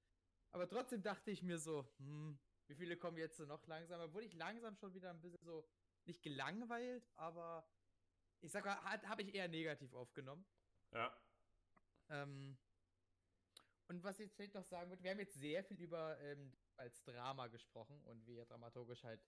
[0.51, 4.01] Aber trotzdem dachte ich mir so, hm, Wie viele kommen jetzt noch langsam?
[4.01, 5.67] Obwohl ich langsam schon wieder ein bisschen so,
[6.05, 7.67] nicht gelangweilt, aber
[8.41, 10.47] ich sag mal, habe ich eher negativ aufgenommen.
[10.93, 11.19] Ja.
[12.11, 12.59] Ähm,
[13.89, 16.53] und was ich jetzt vielleicht noch sagen würde, wir haben jetzt sehr viel über ähm,
[16.77, 19.21] als Drama gesprochen und wie er dramaturgisch halt,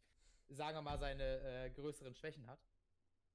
[0.48, 2.60] sagen wir mal, seine äh, größeren Schwächen hat.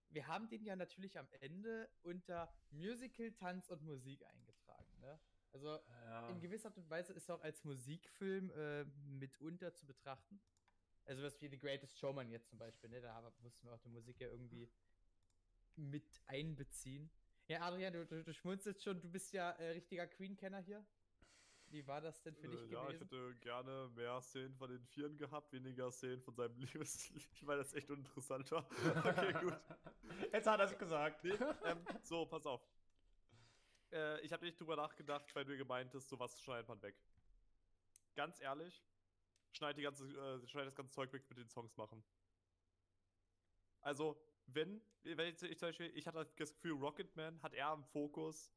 [0.09, 4.99] Wir haben den ja natürlich am Ende unter Musical, Tanz und Musik eingetragen.
[5.01, 5.19] Ne?
[5.51, 6.30] Also ja.
[6.30, 10.39] in gewisser Art und Weise ist er auch als Musikfilm äh, mitunter zu betrachten.
[11.05, 13.01] Also was wie The Greatest Showman jetzt zum Beispiel, ne?
[13.01, 14.69] Da mussten wir auch die Musik ja irgendwie
[15.76, 17.11] mit einbeziehen.
[17.47, 20.84] Ja, Adrian, du, du, du schmunzelst schon, du bist ja äh, richtiger Queen-Kenner hier.
[21.68, 22.99] Wie war das denn für dich Äh, ja, ich gewesen?
[22.99, 27.74] hätte gerne mehr Szenen von den Vieren gehabt, weniger Szenen von seinem Liebeslied, weil das
[27.74, 28.66] echt uninteressant war.
[29.05, 29.59] Okay, gut.
[30.32, 31.24] Jetzt hat er es gesagt.
[31.24, 32.61] Nee, ähm, so, pass auf.
[33.91, 36.95] Äh, ich habe nicht drüber nachgedacht, weil du gemeint hast, sowas schneidet man weg.
[38.16, 38.84] Ganz ehrlich,
[39.51, 42.03] schneid, die ganze, äh, schneid das ganze Zeug weg mit den Songs machen.
[43.82, 47.84] Also, wenn, wenn ich, ich zum Beispiel, ich hatte das Gefühl, Rocketman hat eher am
[47.84, 48.51] Fokus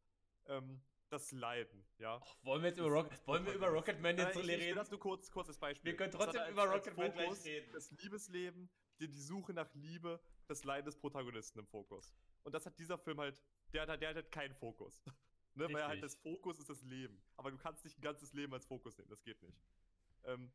[0.46, 0.80] ähm,
[1.11, 2.20] das Leiden, ja.
[2.22, 4.61] Ach, wollen wir jetzt über, Rock, wollen wir über Rocketman Nein, jetzt ich, ich will
[4.61, 4.76] reden?
[4.76, 5.92] das nur kurz, kurzes Beispiel.
[5.92, 7.72] Wir können trotzdem als- über Rocketman gleich Fokus reden.
[7.72, 8.68] Das Liebesleben,
[9.00, 12.14] die, die Suche nach Liebe, das Leiden des Protagonisten im Fokus.
[12.42, 13.42] Und das hat dieser Film halt,
[13.72, 15.02] der, hat- der hat halt keinen Fokus.
[15.54, 16.14] ne, weil halt das.
[16.16, 17.22] Fokus ist das Leben.
[17.36, 19.59] Aber du kannst nicht ein ganzes Leben als Fokus nehmen, das geht nicht.
[20.24, 20.52] Ähm,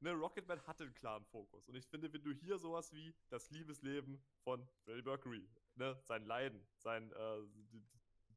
[0.00, 1.68] ne, Rocketman hatte einen klaren Fokus.
[1.68, 6.24] Und ich finde, wenn du hier sowas wie das Liebesleben von Freddie Mercury, ne, sein
[6.24, 7.38] Leiden, sein, äh,
[7.72, 7.82] die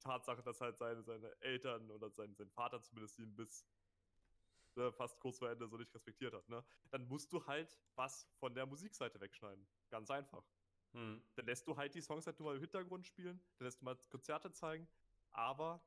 [0.07, 3.65] Tatsache, dass halt seine, seine Eltern oder sein, sein Vater zumindest ihn bis
[4.75, 8.27] ne, fast kurz vor Ende so nicht respektiert hat, ne, dann musst du halt was
[8.39, 9.67] von der Musikseite wegschneiden.
[9.89, 10.43] Ganz einfach.
[10.93, 11.21] Hm.
[11.35, 13.85] Dann lässt du halt die Songs halt nur mal im Hintergrund spielen, dann lässt du
[13.85, 14.87] mal Konzerte zeigen,
[15.31, 15.81] aber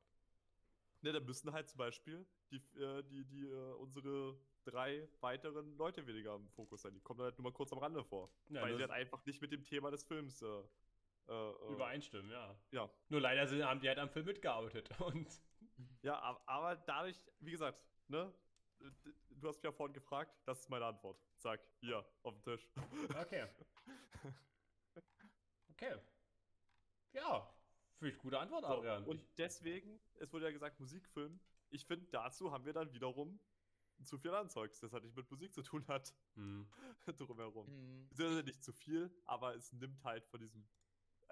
[1.01, 6.05] ne, dann müssen halt zum Beispiel die, äh, die, die, äh, unsere drei weiteren Leute
[6.05, 6.93] weniger im Fokus sein.
[6.93, 8.31] Die kommen dann halt nur mal kurz am Rande vor.
[8.49, 10.63] Ja, weil sie halt einfach nicht mit dem Thema des Films äh,
[11.27, 12.55] äh, äh, Übereinstimmen, ja.
[12.71, 12.89] Ja.
[13.09, 14.89] Nur leider sind, haben die halt am Film mitgearbeitet.
[14.99, 15.27] Und
[16.01, 18.33] Ja, aber, dadurch, wie gesagt, ne?
[19.29, 21.19] Du hast mich ja vorhin gefragt, das ist meine Antwort.
[21.37, 22.67] Sag, hier, auf dem Tisch.
[23.19, 23.47] okay.
[25.69, 25.95] Okay.
[27.13, 27.51] Ja,
[27.97, 29.03] finde ich gute Antwort, So, Adrian.
[29.05, 31.39] und deswegen, es wurde ja gesagt, Musikfilm.
[31.69, 33.39] Ich finde, dazu haben wir dann wiederum
[34.03, 36.67] zu viel an Zeugs, das halt nicht mit Musik zu tun hat, hm.
[37.17, 37.67] drumherum.
[37.67, 38.07] Hm.
[38.09, 40.67] Beziehungsweise nicht zu viel, aber es nimmt halt von diesem,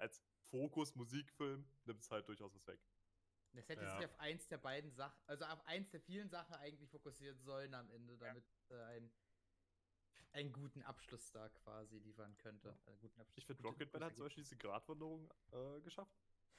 [0.00, 2.80] als Fokus Musikfilm, nimmt es halt durchaus was weg.
[3.52, 3.96] Das hätte Ja.
[3.96, 7.74] sich auf eins der beiden Sachen, also auf eins der vielen Sachen eigentlich fokussieren sollen
[7.74, 9.10] am Ende, damit äh, ein,
[10.32, 12.76] einen guten Abschluss da quasi liefern könnte.
[13.00, 16.16] Guten Abschluss, Ich finde, Rocketman hat zum Beispiel diese Gratwanderung äh, geschafft.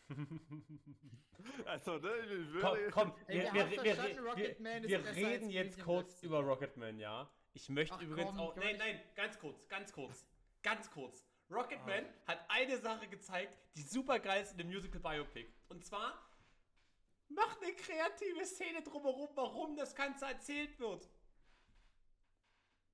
[1.65, 3.97] Also, ne, ich will- komm, komm, wir, wir wir, wir,
[4.87, 7.31] wir, reden jetzt kurz über Rocketman, ja.
[7.53, 8.55] Ich möchte Ach übrigens komm, auch.
[8.55, 10.25] Nein, nein, ganz kurz, ganz kurz.
[10.61, 11.25] Ganz kurz.
[11.52, 15.52] Rocketman hat eine Sache gezeigt, die super geil ist in dem Musical Biopic.
[15.70, 16.14] Und zwar,
[17.30, 21.10] mach eine kreative Szene drumherum, warum das Ganze erzählt wird.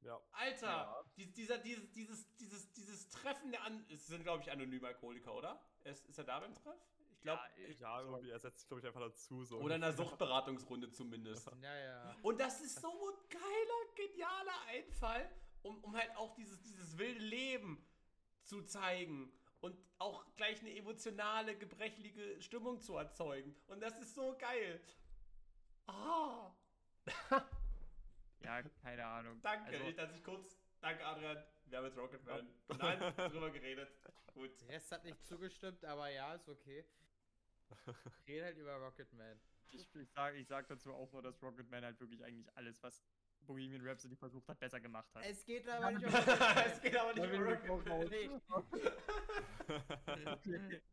[0.02, 0.20] ja.
[0.32, 1.04] Alter, Ja.
[1.18, 3.86] dies, dieser, dieses, dieses, dieses, dieses Treffen der An.
[3.90, 5.62] Es sind, glaube ich, anonyme Alkoholiker, oder?
[5.84, 6.80] Ist, ist er da beim Treff?
[7.12, 7.42] Ich glaube.
[7.80, 9.44] Ja, irgendwie, er setzt sich, glaube ich, einfach dazu.
[9.44, 11.50] So oder in einer Suchtberatungsrunde zumindest.
[11.62, 12.16] Ja, ja.
[12.22, 15.30] Und das ist so ein geiler, genialer Einfall,
[15.64, 17.84] um, um halt auch dieses, dieses wilde Leben
[18.48, 23.56] zu zeigen und auch gleich eine emotionale, gebrechliche Stimmung zu erzeugen.
[23.68, 24.82] Und das ist so geil.
[25.88, 26.52] Ah,
[28.42, 29.40] Ja, keine Ahnung.
[29.42, 30.58] danke, Also, ich, dass ich kurz.
[30.80, 31.44] Danke, Adrian.
[31.66, 32.48] Wir haben jetzt Rocketman.
[32.78, 33.90] Nein, drüber geredet.
[34.34, 34.52] Gut.
[34.62, 36.86] Der Rest hat nicht zugestimmt, aber ja, ist okay.
[38.28, 39.40] Rede halt über Rocketman.
[39.72, 43.04] ich, ich sage ich sag dazu auch nur, dass Rocketman halt wirklich eigentlich alles, was
[43.48, 45.26] Bohemian Rhapsody versucht hat, besser gemacht hat.
[45.26, 47.84] Es geht aber nicht um es geht aber nicht um.
[50.46, 50.82] Nee.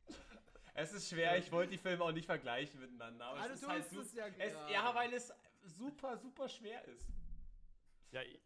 [0.76, 3.26] Es ist schwer, ich wollte die Filme auch nicht vergleichen miteinander.
[3.26, 4.52] Aber Ah, es du ist halt su- es ja es.
[4.72, 5.32] Ja, weil es
[5.62, 7.06] super, super schwer ist.
[8.10, 8.40] Ja, ich,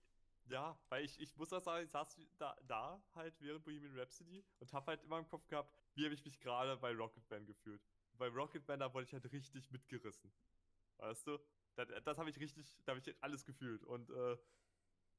[0.51, 4.45] ja, weil ich, ich muss auch sagen, ich saß da, da halt während Bohemian Rhapsody
[4.59, 7.81] und habe halt immer im Kopf gehabt, wie habe ich mich gerade bei Rocketman gefühlt.
[8.19, 10.31] Bei Rocketman, da wurde ich halt richtig mitgerissen.
[10.99, 11.39] Weißt du?
[11.79, 13.85] Das, das habe ich richtig, da habe ich alles gefühlt.
[13.85, 14.37] Und äh,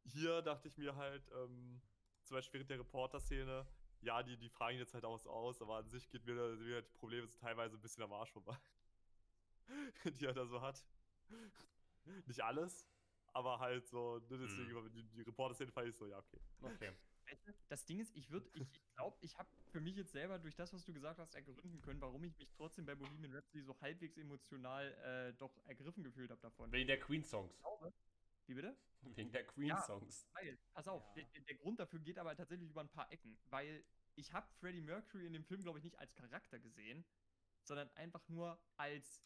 [0.03, 1.82] hier dachte ich mir halt, ähm,
[2.26, 3.66] zum Beispiel während der Reporter-Szene,
[4.01, 6.82] ja, die, die fragen jetzt halt aus, aus, aber an sich geht mir, da- mir
[6.82, 8.57] die Probleme sind teilweise ein bisschen am Arsch vorbei.
[10.20, 10.86] die er da so hat.
[12.26, 12.86] Nicht alles,
[13.28, 14.91] aber halt so, ne, deswegen, Mhm.
[14.91, 16.39] die, die Reporter-Szene fand ich so, ja, okay.
[16.62, 16.93] Okay.
[17.67, 20.55] Das Ding ist, ich würde, ich, ich glaube, ich habe für mich jetzt selber durch
[20.55, 23.80] das, was du gesagt hast, ergründen können, warum ich mich trotzdem bei Bohemian Rhapsody so
[23.82, 26.71] halbwegs emotional äh, doch ergriffen gefühlt habe davon.
[26.71, 27.53] Wegen der Queen-Songs.
[28.47, 28.75] Wie bitte?
[29.15, 30.27] Wegen der Queen-Songs.
[30.34, 31.23] Weil, pass auf, Ja.
[31.23, 33.84] der, der- Grund dafür geht aber tatsächlich über ein paar Ecken, weil
[34.15, 37.05] ich habe Freddie Mercury in dem Film, glaube ich, nicht als Charakter gesehen,
[37.63, 39.21] sondern einfach nur als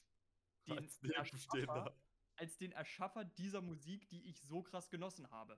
[0.68, 1.02] den, Als.
[1.04, 1.96] Erschaffer,
[2.36, 5.58] als den Erschaffer dieser Musik, die ich so krass genossen habe.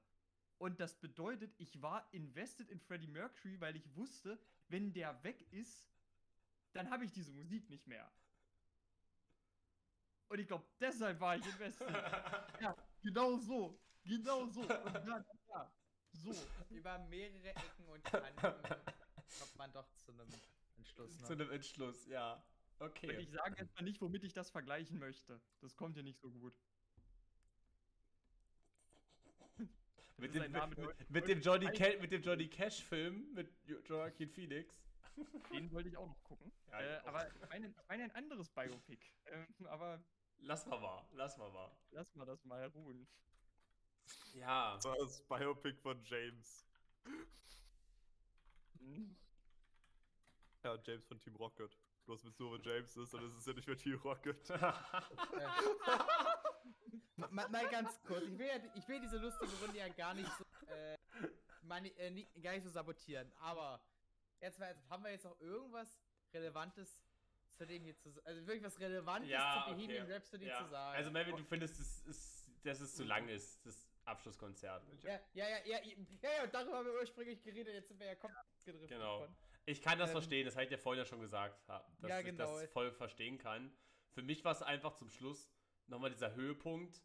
[0.58, 4.40] Und das bedeutet, ich war invested in Freddie Mercury, weil ich wusste,
[4.70, 5.90] wenn der weg ist,
[6.74, 8.12] dann habe ich diese Musik nicht mehr.
[10.30, 11.88] Und ich glaube, deshalb war ich invested.
[12.62, 13.80] ja, genau so.
[14.04, 14.62] Genau so.
[14.62, 14.70] Und
[15.08, 15.72] dann, ja,
[16.14, 16.34] so.
[16.70, 18.36] Über mehrere Ecken und Kanten
[19.40, 20.28] kommt man doch zu einem
[20.78, 21.18] Entschluss.
[21.20, 21.44] Zu Ne?
[21.44, 22.34] einem Entschluss, ja.
[22.80, 23.18] Und Okay.
[23.20, 25.42] ich sage jetzt mal nicht, womit ich das vergleichen möchte.
[25.62, 26.54] Das kommt hier nicht so gut.
[30.18, 33.80] Mit dem, mit, mit, mit dem Johnny Ca mit dem Johnny Cash Film mit Jo-
[33.86, 34.82] Joaquin Phoenix.
[35.52, 36.52] Den wollte ich auch noch gucken.
[36.72, 37.08] Ja, äh, auch.
[37.08, 39.00] aber ich meine, ich meine ein anderes Biopic.
[39.26, 40.02] Ähm, aber
[40.40, 41.72] Lass mal mal, lass mal mal.
[41.92, 43.08] lass mal das mal ruhen.
[44.34, 44.76] Ja.
[44.76, 46.66] Das war das Biopic von James.
[48.80, 49.16] Hm?
[50.64, 51.78] Ja, James von Team Rocket.
[52.06, 54.38] Bloß wenn es nur James ist, dann ist es ja nicht mehr Team Rocket.
[57.18, 59.88] Äh, Ma- ma- mal ganz kurz, ich will, ja, ich will diese lustige Runde ja
[59.90, 60.44] gar nicht so,
[60.74, 60.98] äh,
[61.62, 63.82] mani- äh, nie- gar nicht so sabotieren, aber
[64.42, 65.98] jetzt mal, haben wir jetzt noch irgendwas
[66.34, 67.00] Relevantes
[67.54, 70.14] zu dem hier zu sagen, also wirklich was Relevantes Ja, zu Bohemian okay.
[70.14, 70.58] Rhapsody ja.
[70.64, 70.98] zu sagen.
[70.98, 74.84] Also Melvin, du findest, es ist, dass es zu lang ist, das Abschlusskonzert.
[75.04, 78.16] ja, ja, ja, ja, ja, ja, darüber haben wir ursprünglich geredet, jetzt sind wir ja
[78.16, 79.22] komplett gedriftet Genau.
[79.22, 79.36] davon.
[79.68, 82.20] Ich kann das Ähm, verstehen, das habe ich dir vorhin ja schon gesagt, dass Ja,
[82.20, 82.60] ich genau.
[82.60, 83.76] das voll verstehen kann.
[84.12, 85.50] Für mich war es einfach zum Schluss
[85.88, 87.02] nochmal dieser Höhepunkt,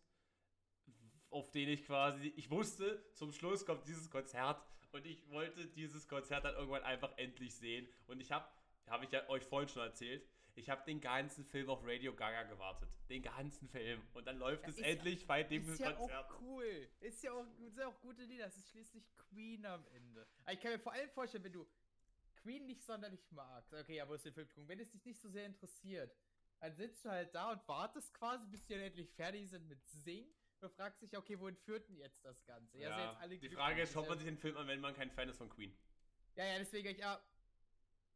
[1.30, 4.62] auf den ich quasi, ich wusste, zum Schluss kommt dieses Konzert
[4.92, 7.88] und ich wollte dieses Konzert dann irgendwann einfach endlich sehen.
[8.06, 8.46] Und ich habe,
[8.88, 12.42] habe ich ja euch vorhin schon erzählt, ich habe den ganzen Film auf Radio Gaga
[12.42, 12.88] gewartet.
[13.08, 14.02] Den ganzen Film.
[14.14, 16.30] Und dann läuft Ja, es ist endlich bei dem Ist ja Konzert.
[16.30, 16.88] auch cool.
[17.00, 18.46] Ist ja auch, sind ja auch gute Lieder.
[18.46, 20.26] Es ist schließlich Queen am Ende.
[20.42, 21.66] Aber ich kann mir vor allem vorstellen, wenn du
[22.36, 23.72] Queen nicht sonderlich magst.
[23.72, 24.68] Okay, ja, wo ist der Film gucken?
[24.68, 26.14] Wenn es dich nicht so sehr interessiert,
[26.60, 29.84] dann sitzt du halt da und wartest quasi, bis die dann endlich fertig sind mit
[29.88, 30.30] Singen.
[30.62, 32.78] Und fragst dich, okay, wohin führt denn jetzt das Ganze?
[32.78, 34.94] Ja, jetzt alle die Frage ist, schaut ja- man sich den Film an, wenn man
[34.94, 35.74] kein Fan ist von Queen?
[36.34, 37.18] Ja, ja, deswegen, ja.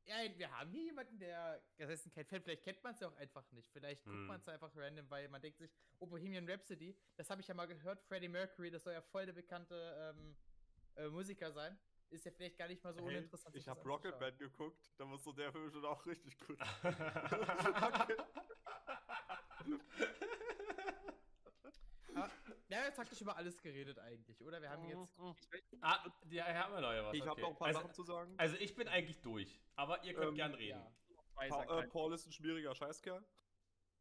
[0.07, 3.09] Ja, wir haben hier jemanden, der, das heißt kein Fan, vielleicht kennt man es ja
[3.09, 3.71] auch einfach nicht.
[3.73, 4.27] Vielleicht guckt Hm.
[4.27, 7.55] man es einfach random, weil man denkt sich, oh, Bohemian Rhapsody, das habe ich ja
[7.55, 10.37] mal gehört, Freddie Mercury, das soll ja voll der bekannte ähm,
[10.97, 11.79] äh, Musiker sein.
[12.15, 13.57] Ist ja vielleicht gar nicht mal so Hey, uninteressant.
[13.57, 14.31] ich habe Rocket anzuschauen.
[14.31, 16.57] Man geguckt, da muss so der Film schon auch richtig gut.
[22.15, 22.31] Aber,
[22.69, 24.63] ja, jetzt praktisch über alles geredet eigentlich, oder?
[24.63, 25.19] Wir haben jetzt.
[25.81, 27.15] ah, ja, haben wir noch ja was.
[27.15, 27.41] Ich habe okay.
[27.43, 28.35] noch ein paar also, Sachen zu sagen.
[28.39, 30.79] also ich bin eigentlich durch, aber ihr könnt Ähm, gern reden.
[30.79, 31.49] Ja.
[31.49, 33.25] Pa äh, Paul ist ein schwieriger Scheißkerl.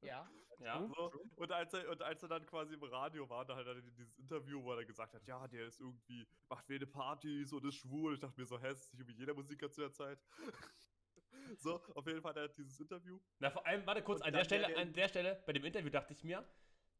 [0.01, 0.30] Ja.
[0.64, 0.88] Ja?
[0.88, 3.82] So, und, als er, und als er dann quasi im Radio war, da hat er
[3.82, 7.66] dieses Interview, wo er dann gesagt hat, ja, der ist irgendwie, macht wilde Partys und
[7.66, 8.14] ist schwul.
[8.14, 10.20] Ich dachte mir so, hä, ist nicht irgendwie jeder Musiker zu der Zeit.
[11.57, 13.20] so, auf jeden Fall hat er dieses Interview.
[13.39, 15.66] Na, vor allem, warte kurz, Und an der, Stelle, der- an der Stelle, bei dem
[15.66, 16.47] Interview dachte ich mir,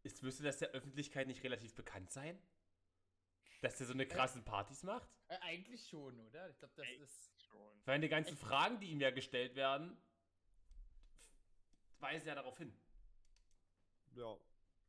[0.04, 2.38] ist, müsste das der Öffentlichkeit nicht relativ bekannt sein?
[3.62, 5.08] Dass der so eine krassen Partys macht?
[5.30, 6.50] Äh, eigentlich schon, oder?
[6.50, 6.96] Ich glaube, das Ey.
[6.98, 7.32] ist.
[7.46, 7.82] schon.
[7.86, 9.98] Weil die ganzen Fragen, die ihm ja gestellt werden,
[12.00, 12.76] weisen ja darauf hin.
[14.16, 14.38] Ja.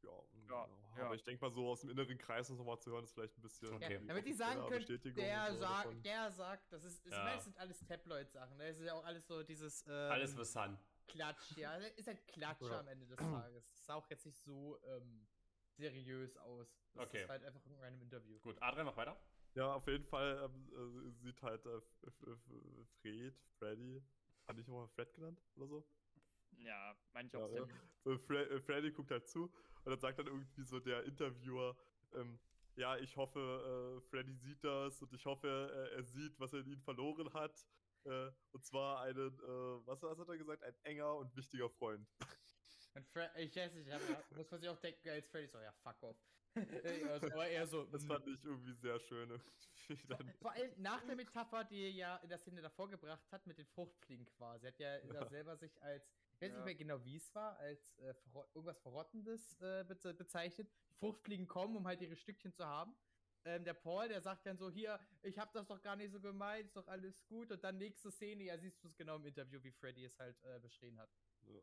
[0.02, 0.10] Ja,
[0.50, 1.14] Ja, aber ja.
[1.14, 3.40] ich denke mal so aus dem inneren Kreis das nochmal zu hören, ist vielleicht ein
[3.42, 3.72] bisschen.
[3.74, 3.94] Okay.
[3.94, 6.02] Ja, die damit die sagen können, der, so davon.
[6.02, 7.24] der sagt, das ist, ist Ja.
[7.24, 8.58] meistens alles Tabloid-Sachen.
[8.58, 9.82] Das ist ja auch alles so dieses.
[9.86, 10.78] Ähm, Alles für Sun.
[11.08, 11.74] Klatsch, ja.
[11.76, 12.80] Ist halt Klatsch Ja.
[12.80, 13.66] am Ende des Tages.
[13.70, 15.26] Das sah auch jetzt nicht so ähm,
[15.76, 16.68] seriös aus.
[16.94, 17.22] Das Okay.
[17.22, 18.38] ist halt einfach ein random Interview.
[18.40, 19.16] Gut, Adrian, mach weiter.
[19.54, 21.80] Ja, auf jeden Fall ähm, äh, sieht halt äh,
[23.00, 24.02] Fred, Freddy,
[24.46, 25.88] hatte ich mal Fred genannt oder so?
[26.58, 27.66] Ja, manche Ja, auch ja.
[28.04, 31.04] sehr Äh, Fre äh, Freddy guckt halt zu und dann sagt dann irgendwie so der
[31.04, 31.76] Interviewer,
[32.14, 32.38] ähm,
[32.76, 36.60] ja, ich hoffe, äh, Freddy sieht das und ich hoffe, äh, er sieht, was er
[36.60, 37.54] in ihm verloren hat.
[38.04, 40.62] Äh, und zwar einen, äh, was, was hat er gesagt?
[40.62, 42.06] Ein enger und wichtiger Freund.
[42.94, 45.58] Und Fre ich weiß nicht, ich hab, muss man sich auch denken, als Freddy so,
[45.58, 46.16] ja, fuck off.
[47.10, 47.84] also, aber eher so.
[47.86, 48.06] Das mm.
[48.06, 49.30] fand ich irgendwie sehr schön.
[49.88, 52.88] irgendwie Vor, dann, vor allem nach der Metapher, die er ja in der Szene davor
[52.88, 54.66] gebracht hat, mit den Fruchtfliegen quasi.
[54.66, 55.28] Er hat ja, da Ja.
[55.28, 56.56] selber sich als, ich weiß Ja.
[56.56, 60.68] nicht mehr genau, wie es war, als äh, verrot- irgendwas Verrottendes äh, be bezeichnet.
[60.90, 62.94] Die Fruchtfliegen kommen, um halt ihre Stückchen zu haben.
[63.46, 66.20] Ähm, der Paul, der sagt dann so, hier, ich hab das doch gar nicht so
[66.20, 67.50] gemeint, ist doch alles gut.
[67.52, 70.42] Und dann nächste Szene, ja, siehst du es genau im Interview, wie Freddy es halt
[70.44, 71.10] äh, beschrieben hat.
[71.42, 71.60] Ja.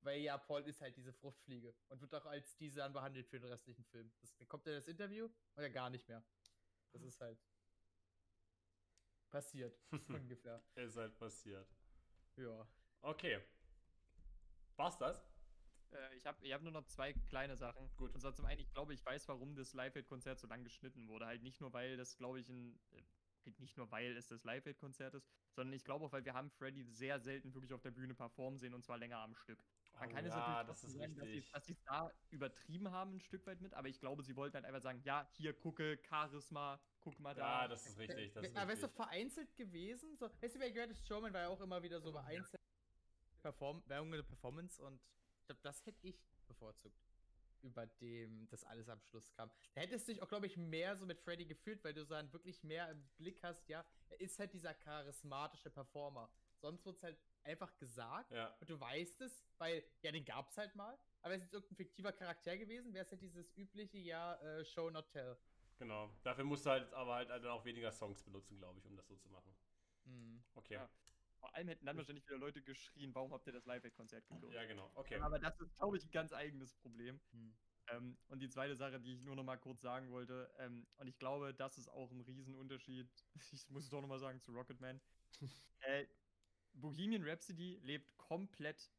[0.00, 3.38] Weil ja, Paul ist halt diese Fruchtfliege und wird auch als diese dann behandelt für
[3.40, 4.12] den restlichen Film.
[4.20, 6.24] Das, dann kommt er das Interview oder gar nicht mehr.
[6.92, 7.38] Das ist halt
[9.30, 9.78] passiert,
[10.08, 10.62] ungefähr.
[10.74, 11.68] Ist halt passiert.
[12.36, 12.68] Ja.
[13.02, 13.40] Okay.
[14.76, 15.24] War's das?
[15.92, 17.90] Äh, ich habe ich hab nur noch zwei kleine Sachen.
[17.96, 18.12] Gut.
[18.14, 21.26] Und zwar zum einen, ich glaube, ich weiß, warum das Live-Aid-Konzert so lang geschnitten wurde.
[21.26, 22.78] Halt nicht nur, weil das, glaube ich, ein.
[22.90, 23.02] äh,
[23.44, 26.50] halt Nicht nur, weil es das Live-Aid-Konzert ist, sondern ich glaube auch, weil wir haben
[26.50, 29.64] Freddy sehr selten wirklich auf der Bühne performen sehen und zwar länger am Stück.
[29.98, 31.52] Man Oh kann es ja, natürlich das ist sagen, dass sie richtig.
[31.52, 34.56] dass sie es da übertrieben haben, ein Stück weit mit, aber ich glaube, sie wollten
[34.56, 37.62] halt einfach sagen, ja, hier gucke, Charisma, guck mal da.
[37.62, 38.32] Ja, das ist richtig.
[38.32, 38.96] Das ist aber weißt du, richtig.
[38.96, 40.16] vereinzelt gewesen?
[40.16, 42.65] So, weißt du, bei Greatest Showman war ja auch immer wieder so vereinzelt
[43.46, 45.00] Perform Werbung eine Performance und
[45.38, 47.00] ich glaube, das hätte ich bevorzugt.
[47.62, 49.50] Über dem das alles am Schluss kam.
[49.74, 52.14] Da hättest du dich auch, glaube ich, mehr so mit Freddy gefühlt, weil du so
[52.14, 56.30] dann wirklich mehr im Blick hast, ja, er ist halt dieser charismatische Performer.
[56.60, 58.54] Sonst wird es halt einfach gesagt Ja.
[58.60, 60.98] und du weißt es, weil, ja, den gab es halt mal.
[61.22, 64.90] Aber es ist irgendein fiktiver Charakter gewesen, wäre es halt dieses übliche, ja, äh, Show
[64.90, 65.36] not tell.
[65.78, 66.10] Genau.
[66.22, 69.06] Dafür musst du halt aber halt dann auch weniger Songs benutzen, glaube ich, um das
[69.06, 69.56] so zu machen.
[70.04, 70.44] Hm.
[70.54, 70.74] Okay.
[70.74, 70.90] Ja.
[71.46, 74.52] Vor allem hätten dann wahrscheinlich wieder Leute geschrien, warum habt ihr das Live-Aid-Konzert gekürzt?
[74.52, 74.90] Ja, genau.
[74.96, 75.20] Okay.
[75.20, 77.20] Aber das ist, glaube ich, ein ganz eigenes Problem.
[77.30, 77.56] Hm.
[77.90, 81.06] Ähm, und die zweite Sache, die ich nur noch mal kurz sagen wollte, ähm, und
[81.06, 83.08] ich glaube, das ist auch ein Riesenunterschied,
[83.52, 85.00] ich muss es doch noch mal sagen, zu Rocketman.
[85.82, 86.06] äh,
[86.72, 88.90] Bohemian Rhapsody lebt komplett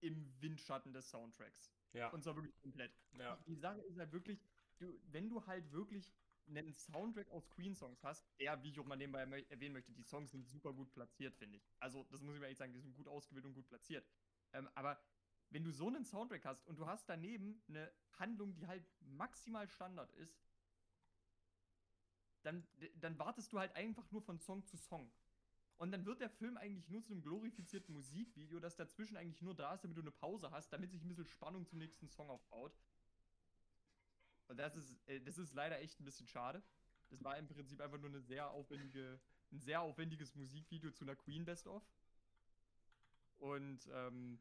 [0.00, 1.72] im Windschatten des Soundtracks.
[1.92, 2.08] Ja.
[2.08, 2.92] Und zwar wirklich komplett.
[3.16, 3.36] ja.
[3.46, 4.42] Die Sache ist halt wirklich,
[4.78, 6.12] du, wenn du halt wirklich
[6.58, 10.30] einen Soundtrack aus Queen-Songs hast, der, wie ich auch mal nebenbei erwähnen möchte, die Songs
[10.32, 11.70] sind super gut platziert, finde ich.
[11.78, 14.06] Also, das muss ich mir echt sagen, die sind gut ausgewählt und gut platziert.
[14.52, 15.00] Ähm, aber
[15.50, 19.68] wenn du so einen Soundtrack hast und du hast daneben eine Handlung, die halt maximal
[19.68, 20.38] Standard ist,
[22.42, 25.12] dann, dann wartest du halt einfach nur von Song zu Song.
[25.76, 29.54] Und dann wird der Film eigentlich nur zu einem glorifizierten Musikvideo, das dazwischen eigentlich nur
[29.54, 32.28] da ist, damit du eine Pause hast, damit sich ein bisschen Spannung zum nächsten Song
[32.28, 32.76] aufbaut.
[34.50, 36.60] Und das ist, äh, das ist leider echt ein bisschen schade.
[37.08, 39.20] Das war im Prinzip einfach nur eine sehr aufwendige,
[39.52, 41.84] ein sehr aufwendiges Musikvideo zu einer Queen Best of.
[43.38, 44.40] Und ähm,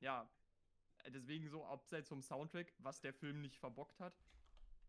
[0.00, 0.28] ja,
[1.08, 4.12] deswegen so abseits vom Soundtrack, was der Film nicht verbockt hat.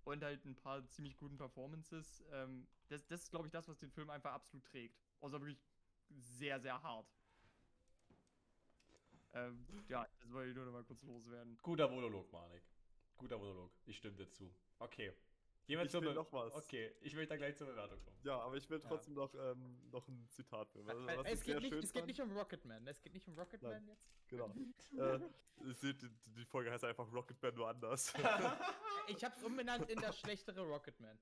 [0.03, 2.21] Und halt ein paar ziemlich guten Performances.
[2.31, 4.99] Ähm, das, das ist, glaube ich, das, was den Film einfach absolut trägt.
[5.21, 5.63] Außer wirklich
[6.09, 7.07] sehr, sehr hart.
[9.31, 11.57] Ähm, ja, das wollte ich nur noch mal kurz loswerden.
[11.61, 12.63] Guter Monolog, Manik.
[13.19, 13.71] Guter Monolog.
[13.85, 14.49] Ich stimme dir zu.
[14.79, 15.13] Okay.
[15.67, 16.51] Wir Ich zur will Be- noch was.
[16.55, 18.17] Okay, ich möchte da gleich zur Bewertung kommen.
[18.23, 18.87] Ja, aber ich will Ja.
[18.87, 20.67] trotzdem noch, ähm, noch ein Zitat.
[20.73, 22.87] Weil, Also, es, geht nicht, es geht nicht um Rocketman.
[22.87, 24.09] Es geht nicht um Rocketman jetzt.
[24.29, 24.47] Genau.
[24.97, 25.19] äh,
[25.83, 25.93] die,
[26.25, 28.11] die Folge heißt einfach Rocketman nur anders.
[29.07, 31.17] Ich hab's umbenannt in das schlechtere Rocketman.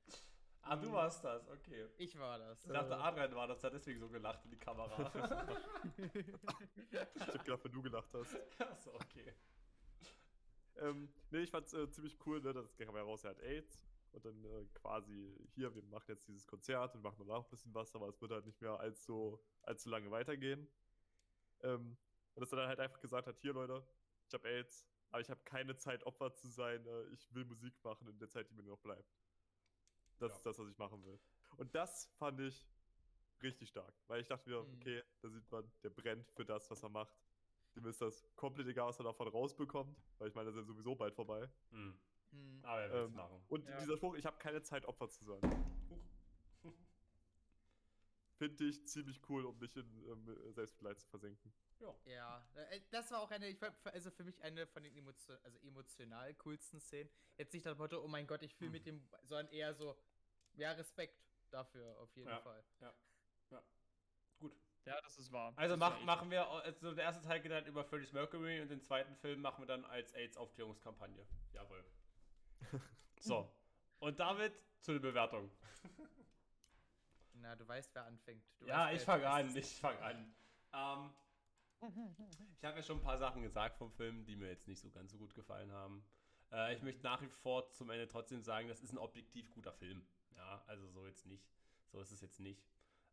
[0.63, 1.87] ah, du warst das, okay.
[1.97, 2.61] Ich war das.
[2.65, 2.97] Ich dachte.
[2.97, 5.09] Adrian war das, hat deswegen so gelacht in die Kamera.
[6.13, 8.35] ich hab gedacht, wenn du gelacht hast.
[8.59, 9.33] Achso, okay.
[10.79, 12.53] Ähm, nee, ich fand's äh, ziemlich cool, ne?
[12.53, 13.83] Das kam ja raus, er hat AIDS.
[14.11, 17.73] Und dann äh, quasi, hier, wir machen jetzt dieses Konzert und machen danach ein bisschen
[17.73, 20.67] was, aber es wird halt nicht mehr allzu, allzu lange weitergehen.
[21.61, 21.97] Ähm,
[22.33, 23.85] und dass er dann halt einfach gesagt hat, hier Leute,
[24.27, 26.85] ich habe AIDS, aber ich habe keine Zeit, Opfer zu sein.
[26.85, 29.11] Äh, ich will Musik machen in der Zeit, die mir noch bleibt.
[30.19, 30.37] Das Ja.
[30.37, 31.19] ist das, was ich machen will.
[31.57, 32.65] Und das fand ich
[33.43, 34.73] richtig stark, weil ich dachte mir, Mhm.
[34.75, 37.13] okay, da sieht man, der brennt für das, was er macht.
[37.77, 40.65] Dem ist das komplett egal, was er davon rausbekommt, weil ich meine, das ist ja
[40.65, 41.47] sowieso bald vorbei.
[41.69, 41.95] Hm.
[42.31, 42.59] Hm.
[42.63, 43.45] Aber er will es Ähm, machen.
[43.49, 43.79] Und Ja.
[43.79, 45.39] dieser Spruch, ich habe keine Zeit, Opfer zu sein,
[48.39, 51.53] finde ich ziemlich cool, um nicht in ähm, Selbstmitleid zu versenken.
[51.79, 51.95] Ja.
[52.05, 55.35] Ja, äh, das war auch eine, ich, war- also für mich eine von den emotio
[55.43, 57.11] also emotional coolsten Szenen.
[57.37, 59.95] Jetzt nicht das Motto, oh mein Gott, ich fühle mit dem, sondern eher so,
[60.55, 61.15] ja, Respekt
[61.51, 62.41] dafür, auf jeden Ja.
[62.41, 62.63] Fall.
[64.39, 64.53] Gut.
[64.87, 65.51] Ja, das ist wahr.
[65.57, 68.81] Also mach, machen wir, also der erste Teil geht dann über Freddie's Mercury und den
[68.81, 71.27] zweiten Film machen wir dann als AIDS-Aufklärungskampagne.
[71.53, 71.83] Jawohl.
[73.19, 73.51] So.
[73.97, 75.49] Und damit zu der Bewertung.
[77.33, 78.45] Na, du weißt, wer anfängt.
[78.59, 80.35] Du ja, weißt, ich fange an, ich fange an.
[80.71, 81.13] Ähm,
[82.55, 84.91] ich habe ja schon ein paar Sachen gesagt vom Film, die mir jetzt nicht so
[84.91, 86.05] ganz so gut gefallen haben.
[86.51, 89.73] Äh, ich möchte nach wie vor zum Ende trotzdem sagen, das ist ein objektiv guter
[89.73, 90.07] Film.
[90.35, 91.49] Ja, also so jetzt nicht.
[91.87, 92.63] So ist es jetzt nicht.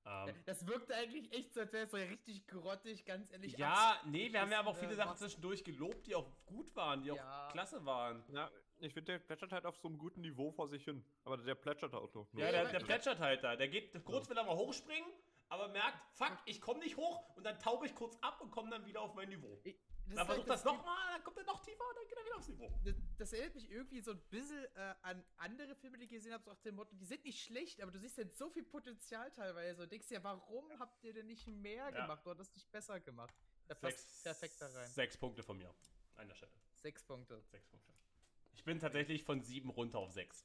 [0.06, 3.56] Ähm, Das wirkte eigentlich echt so, als wäre es so richtig grottig, ganz ehrlich.
[3.56, 6.26] ja, nee, wir haben ja aber auch abs- viele äh, Sachen zwischendurch gelobt, die auch
[6.46, 7.48] gut waren, die auch Ja.
[7.52, 8.22] klasse waren.
[8.32, 11.04] Ja, ich finde, der plätschert halt auf so einem guten Niveau vor sich hin.
[11.24, 12.26] Aber der plätschert auch noch.
[12.34, 13.56] Ja, Nee, der, der plätschert halt da.
[13.56, 15.08] Der geht kurz will er mal hochspringen,
[15.48, 18.70] aber merkt, fuck, ich komme nicht hoch und dann tauche ich kurz ab und komme
[18.70, 19.58] dann wieder auf mein Niveau.
[19.64, 22.18] Ich- Dann ist versucht halt- das nochmal, dann kommt er noch tiefer und dann geht
[22.18, 22.80] er wieder aufs Niveau.
[22.84, 26.32] Das, das erinnert mich irgendwie so ein bisschen äh, an andere Filme, die ich gesehen
[26.32, 28.64] habe, so nach dem Motto, die sind nicht schlecht, aber du siehst halt so viel
[28.64, 32.02] Potenzial teilweise und denkst dir, warum habt ihr denn nicht mehr Ja.
[32.02, 33.34] gemacht oder das nicht besser gemacht?
[33.66, 34.86] Da passt perfekt da rein.
[34.88, 35.74] Sechs Punkte von mir.
[36.16, 36.52] An der Stelle.
[36.74, 37.42] Sechs Punkte.
[37.50, 37.92] Sechs Punkte.
[38.52, 40.44] Ich bin tatsächlich von sieben runter auf sechs.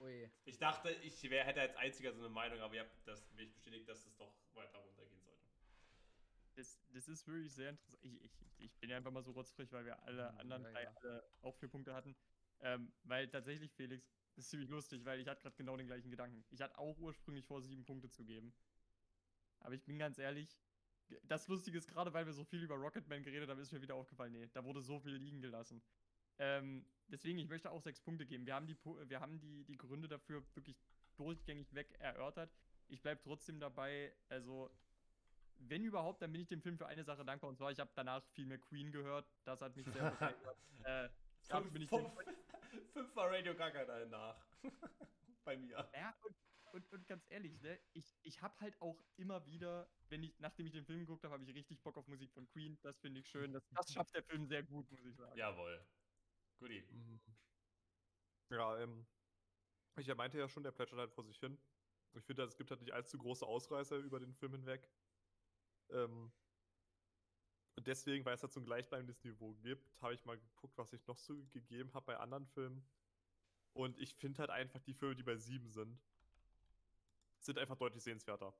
[0.00, 0.30] Ui.
[0.44, 3.52] Ich dachte, ich wär, hätte als einziger so eine Meinung, aber ihr habt das, mich
[3.54, 5.19] bestätigt, dass es doch weiter runtergehen sollte.
[6.60, 7.98] Das, das ist wirklich sehr interessant.
[8.02, 10.82] Ich, ich, ich bin ja einfach mal so rotzfrech, weil wir alle anderen ja, drei
[10.84, 10.92] ja.
[10.96, 12.14] alle auch vier Punkte hatten.
[12.60, 16.10] Ähm, weil tatsächlich, Felix, das ist ziemlich lustig, weil ich hatte gerade genau den gleichen
[16.10, 16.44] Gedanken.
[16.50, 18.52] Ich hatte auch ursprünglich vor, sieben Punkte zu geben.
[19.60, 20.58] Aber ich bin ganz ehrlich,
[21.24, 23.94] das Lustige ist, gerade weil wir so viel über Rocketman geredet haben, ist mir wieder
[23.94, 25.82] aufgefallen, nee, da wurde so viel liegen gelassen.
[26.38, 28.46] Ähm, deswegen, ich möchte auch sechs Punkte geben.
[28.46, 30.76] Wir haben die, wir haben die, die Gründe dafür wirklich
[31.16, 32.54] durchgängig weg erörtert.
[32.88, 34.70] Ich bleibe trotzdem dabei, also
[35.68, 37.50] wenn überhaupt, dann bin ich dem Film für eine Sache dankbar.
[37.50, 39.30] Und zwar, ich habe danach viel mehr Queen gehört.
[39.44, 40.36] Das hat mich sehr gefreut.
[40.84, 41.08] äh,
[41.48, 42.12] Fünf, bin ich fünf,
[42.92, 44.44] fünfmal Radio Gaga danach.
[45.44, 45.90] Bei mir.
[45.94, 46.36] ja, und,
[46.72, 50.66] und, und ganz ehrlich, ne, ich, ich habe halt auch immer wieder, wenn ich, nachdem
[50.66, 52.78] ich den Film geguckt habe, habe ich richtig Bock auf Musik von Queen.
[52.82, 53.52] Das finde ich schön.
[53.52, 55.36] Das, das schafft der Film sehr gut, muss ich sagen.
[55.36, 55.84] Jawohl.
[56.58, 56.82] Guti.
[56.90, 57.20] Mhm.
[58.50, 59.06] Ja, ähm,
[59.96, 61.58] ich meinte ja schon, der plätschert halt vor sich hin.
[62.12, 64.88] Ich finde, es gibt halt nicht allzu große Ausreißer über den Film hinweg.
[65.92, 66.32] Ähm,
[67.76, 70.92] und deswegen, weil es halt so ein gleichbleibendes Niveau gibt, habe ich mal geguckt, was
[70.92, 72.84] ich noch so gegeben habe bei anderen Filmen.
[73.72, 75.98] Und ich finde halt einfach die Filme, die bei sieben sind,
[77.38, 78.52] sind einfach deutlich sehenswerter.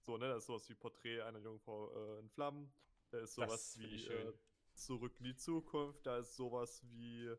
[0.00, 2.72] So, ne, da ist sowas wie Porträt einer Jungfrau äh, in Flammen.
[3.10, 4.32] Da ist sowas wie äh,
[4.74, 6.04] Zurück in die Zukunft.
[6.04, 7.38] Da ist sowas wie, äh,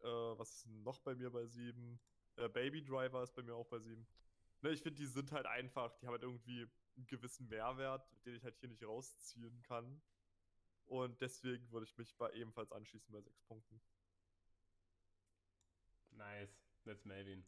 [0.00, 2.00] was ist noch bei mir bei sieben?
[2.36, 4.06] Äh, Baby Driver ist bei mir auch bei sieben.
[4.62, 6.66] Ne, ich finde, die sind halt einfach, die haben halt irgendwie
[6.96, 10.00] einen gewissen Mehrwert, den ich halt hier nicht rausziehen kann.
[10.86, 13.80] Und deswegen würde ich mich bei ebenfalls anschließen bei sechs Punkten.
[16.10, 16.56] Nice.
[16.84, 17.44] That's Melvin.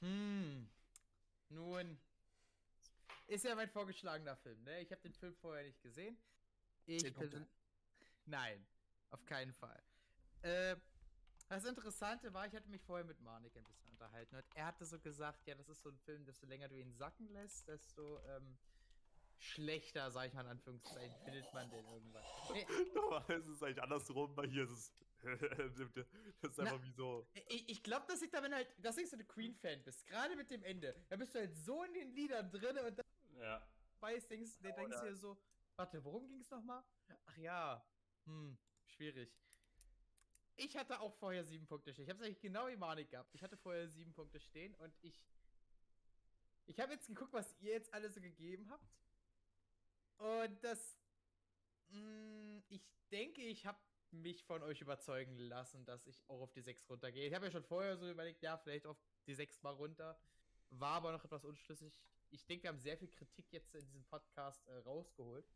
[0.00, 0.68] Hm.
[1.50, 2.00] Nun.
[3.26, 4.80] Ist ja mein vorgeschlagener Film, ne?
[4.80, 6.18] Ich habe den Film vorher nicht gesehen.
[6.86, 7.36] Ich Zehn Punkte.
[7.36, 7.48] persön-
[8.26, 8.66] Nein,
[9.10, 9.80] auf keinen Fall.
[10.42, 10.76] Äh,
[11.48, 14.84] das Interessante war, ich hatte mich vorher mit Marnik ein bisschen unterhalten und er hatte
[14.84, 18.18] so gesagt, ja, das ist so ein Film, desto länger du ihn sacken lässt, desto
[18.20, 18.56] ähm,
[19.38, 22.22] schlechter, sag ich mal in Anführungszeichen, findet man den irgendwann.
[22.52, 24.92] Nee, Normalerweise ist es eigentlich andersrum, weil hier ist es.
[26.40, 27.26] das ist Na, einfach wie so.
[27.48, 30.06] Ich, ich glaube, das liegt daran halt, dass du ein Queen-Fan bist.
[30.06, 30.94] Gerade mit dem Ende.
[31.10, 33.06] Da bist du halt so in den Liedern drin und dann
[33.38, 33.62] Ja.
[34.00, 35.38] weißt, denkst, dann denkst du dir so,
[35.76, 36.82] warte, worum ging es nochmal?
[37.26, 37.86] Ach ja,
[38.24, 39.30] hm, schwierig.
[40.62, 42.04] Ich hatte auch vorher sieben Punkte stehen.
[42.04, 43.34] Ich habe es eigentlich genau wie Manik gehabt.
[43.34, 45.18] Ich hatte vorher sieben Punkte stehen und ich.
[46.66, 48.92] Ich habe jetzt geguckt, was ihr jetzt alle so gegeben habt.
[50.18, 50.98] Und das.
[51.88, 53.78] Mh, ich denke, ich habe
[54.10, 57.26] mich von euch überzeugen lassen, dass ich auch auf die 6 runtergehe.
[57.26, 60.20] Ich habe ja schon vorher so überlegt, ja, vielleicht auf die 6 mal runter.
[60.68, 61.98] War aber noch etwas unschlüssig.
[62.28, 65.50] Ich denke, wir haben sehr viel Kritik jetzt in diesem Podcast äh, rausgeholt.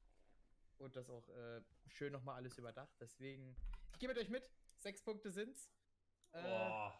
[0.78, 2.96] Und das auch äh, schön nochmal alles überdacht.
[3.00, 3.54] Deswegen,
[3.92, 4.50] ich gehe mit euch mit.
[4.84, 5.72] Sechs Punkte sind's.
[6.32, 6.94] Äh, Boah.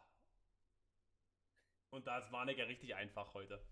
[1.90, 3.62] Und da ist ja richtig einfach heute.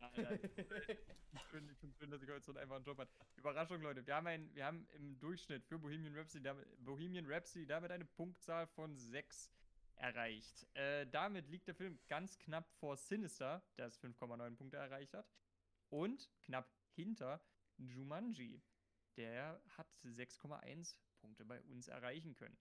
[0.00, 0.28] Ja, ja,
[1.50, 3.10] schön, ich finde schön, dass ich heute so einen einfachen Job hat.
[3.36, 4.06] Überraschung, Leute.
[4.06, 8.06] Wir haben, ein, wir haben im Durchschnitt für Bohemian Rhapsody damit, Bohemian Rhapsody damit eine
[8.06, 9.52] Punktzahl von 6
[9.96, 10.66] erreicht.
[10.72, 15.28] Äh, damit liegt der Film ganz knapp vor Sinister, das 5,9 Punkte erreicht hat.
[15.90, 17.44] Und knapp hinter
[17.76, 18.62] Jumanji.
[19.18, 22.56] Der hat 6,1 Punkte bei uns erreichen können.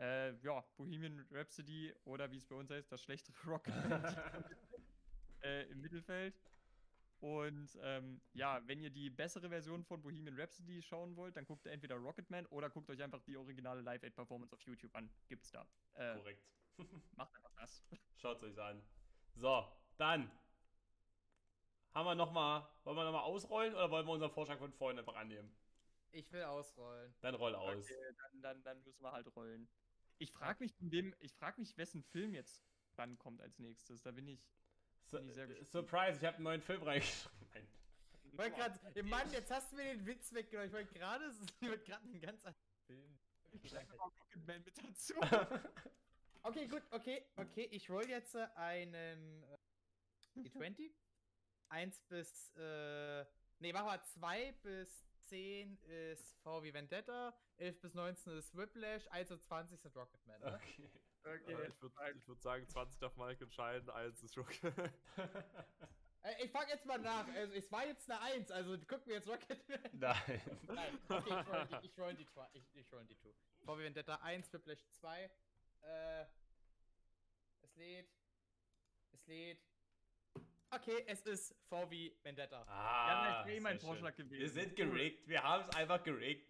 [0.00, 3.74] Äh, ja, Bohemian Rhapsody oder wie es bei uns heißt, das schlechtere Rocket
[5.42, 6.34] äh, im Mittelfeld.
[7.20, 11.66] Und ähm, ja, wenn ihr die bessere Version von Bohemian Rhapsody schauen wollt, dann guckt
[11.66, 15.10] ihr entweder Rocketman oder guckt euch einfach die originale Live-Aid-Performance auf YouTube an.
[15.28, 15.66] Gibt's da.
[15.92, 16.48] Äh, Korrekt.
[17.16, 17.84] macht einfach das.
[18.16, 18.82] Schaut euch an.
[19.34, 19.66] So,
[19.98, 20.30] dann.
[21.92, 24.98] Haben wir noch mal, wollen wir nochmal ausrollen oder wollen wir unseren Vorschlag von vorhin
[24.98, 25.54] einfach annehmen?
[26.12, 27.14] ich will ausrollen.
[27.20, 27.84] Dann roll aus.
[27.84, 29.68] Okay, dann, dann, dann müssen wir halt rollen.
[30.20, 32.62] Ich frage mich, von dem, ich frag mich, wessen Film jetzt
[32.94, 34.02] dann kommt als nächstes.
[34.02, 34.46] Da bin ich.
[35.10, 35.70] Bin ich sehr gespannt.
[35.70, 37.38] Surprise, ich habe einen neuen Film reingeschrieben.
[38.24, 40.68] Ich wollte gerade, Mann, jetzt hast du mir den Witz weggenommen.
[40.68, 41.24] Ich wollte gerade,
[41.60, 42.56] ich wollte gerade einen ganz anderen
[42.86, 43.18] Film.
[43.62, 45.14] Ich schreibe mal Rocketman mit dazu.
[46.42, 47.68] Okay, gut, okay, okay.
[47.70, 50.90] Ich roll jetzt äh, einen äh, D20.
[51.68, 53.26] 1 bis, äh,
[53.58, 59.30] nee, mach mal 2 bis 10 ist VW Vendetta, 11 bis 19 ist Whiplash, 1
[59.30, 60.40] und 20 sind Rocketman.
[60.40, 60.54] Ne?
[60.56, 60.90] Okay.
[61.22, 64.48] Okay, Äh, ich würde ich würd sagen, 20 darf Mike entscheiden, 1 ist Rock.
[66.22, 67.26] Äh, ich fang jetzt mal nach.
[67.28, 69.80] Also, es war jetzt eine 1, also guck mir jetzt Rocketman.
[69.94, 70.42] Nein.
[70.66, 73.30] Nein, okay, ich roll die, ich roll die, zwei- ich, ich roll die 2.
[73.64, 75.30] VW Vendetta 1, Whiplash 2.
[75.80, 76.26] Äh,
[77.62, 78.10] es lädt.
[79.12, 79.62] Es lädt.
[80.72, 82.62] Okay, es ist VW Vendetta.
[82.68, 84.26] Ah, Ja, eh mein Vorschlag schön.
[84.28, 84.40] gewesen.
[84.40, 85.26] Wir sind gerickt.
[85.28, 86.48] Wir haben es einfach gerickt.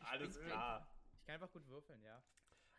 [0.00, 0.86] Alles bin klar.
[1.14, 2.22] Ich kann einfach gut würfeln, ja.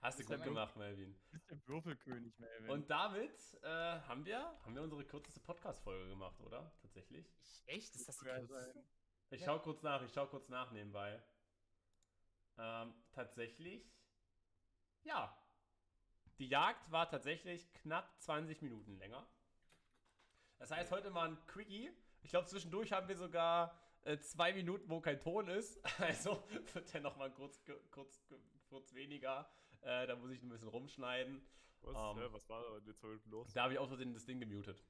[0.02, 1.14] Hast du gut gemacht, Melvin.
[1.14, 2.70] Du bist der Würfelkönig, Melvin.
[2.70, 3.32] Und damit
[3.64, 6.72] äh, haben wir haben wir unsere kürzeste Podcast-Folge gemacht, oder?
[6.82, 7.26] Tatsächlich.
[7.42, 7.96] Ich, echt?
[7.96, 8.84] Ist das die kürzeste?
[9.30, 9.46] Ich Ja.
[9.48, 11.24] schau kurz nach, ich schau kurz nach nebenbei.
[12.58, 13.90] Ähm, tatsächlich,
[15.04, 15.36] ja.
[16.38, 19.26] Die Jagd war tatsächlich knapp 20 Minuten länger.
[20.64, 21.92] Das heißt, heute mal ein Quickie.
[22.22, 25.78] Ich glaube, zwischendurch haben wir sogar äh, zwei Minuten, wo kein Ton ist.
[26.00, 26.42] Also
[26.74, 27.62] wird der nochmal kurz,
[27.92, 28.24] kurz,
[28.70, 29.46] kurz weniger.
[29.82, 31.46] Äh, da muss ich ein bisschen rumschneiden.
[31.82, 32.24] Was, Ähm.
[32.24, 33.52] äh, was war da zwei Minuten los?
[33.52, 34.82] Da habe ich aus Versehen das Ding gemutet.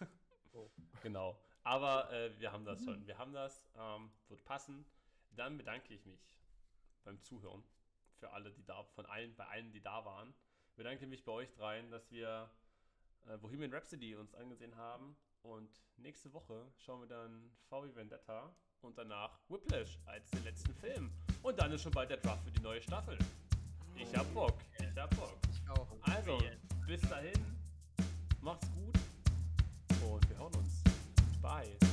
[0.54, 0.70] Oh.
[1.02, 1.38] Genau.
[1.62, 3.06] Aber äh, wir haben das schon.
[3.06, 3.66] Wir haben das.
[3.76, 4.86] Ähm, wird passen.
[5.32, 6.40] Dann bedanke ich mich
[7.04, 7.62] beim Zuhören.
[8.16, 10.32] Für alle, die da, von allen, bei allen, die da waren.
[10.74, 12.50] Bedanke mich bei euch dreien, dass wir
[13.28, 15.16] äh, Bohemian Rhapsody uns angesehen haben.
[15.42, 21.12] Und nächste Woche schauen wir dann VW Vendetta und danach Whiplash als den letzten Film.
[21.42, 23.18] Und dann ist schon bald der Draft für die neue Staffel.
[23.96, 24.58] Ich hab Bock.
[24.78, 25.36] Ich hab Bock.
[25.50, 25.86] Ich auch.
[26.02, 26.38] Also,
[26.86, 27.32] bis dahin,
[28.40, 28.94] macht's gut
[30.04, 30.82] und wir hören uns.
[31.40, 31.91] Bye.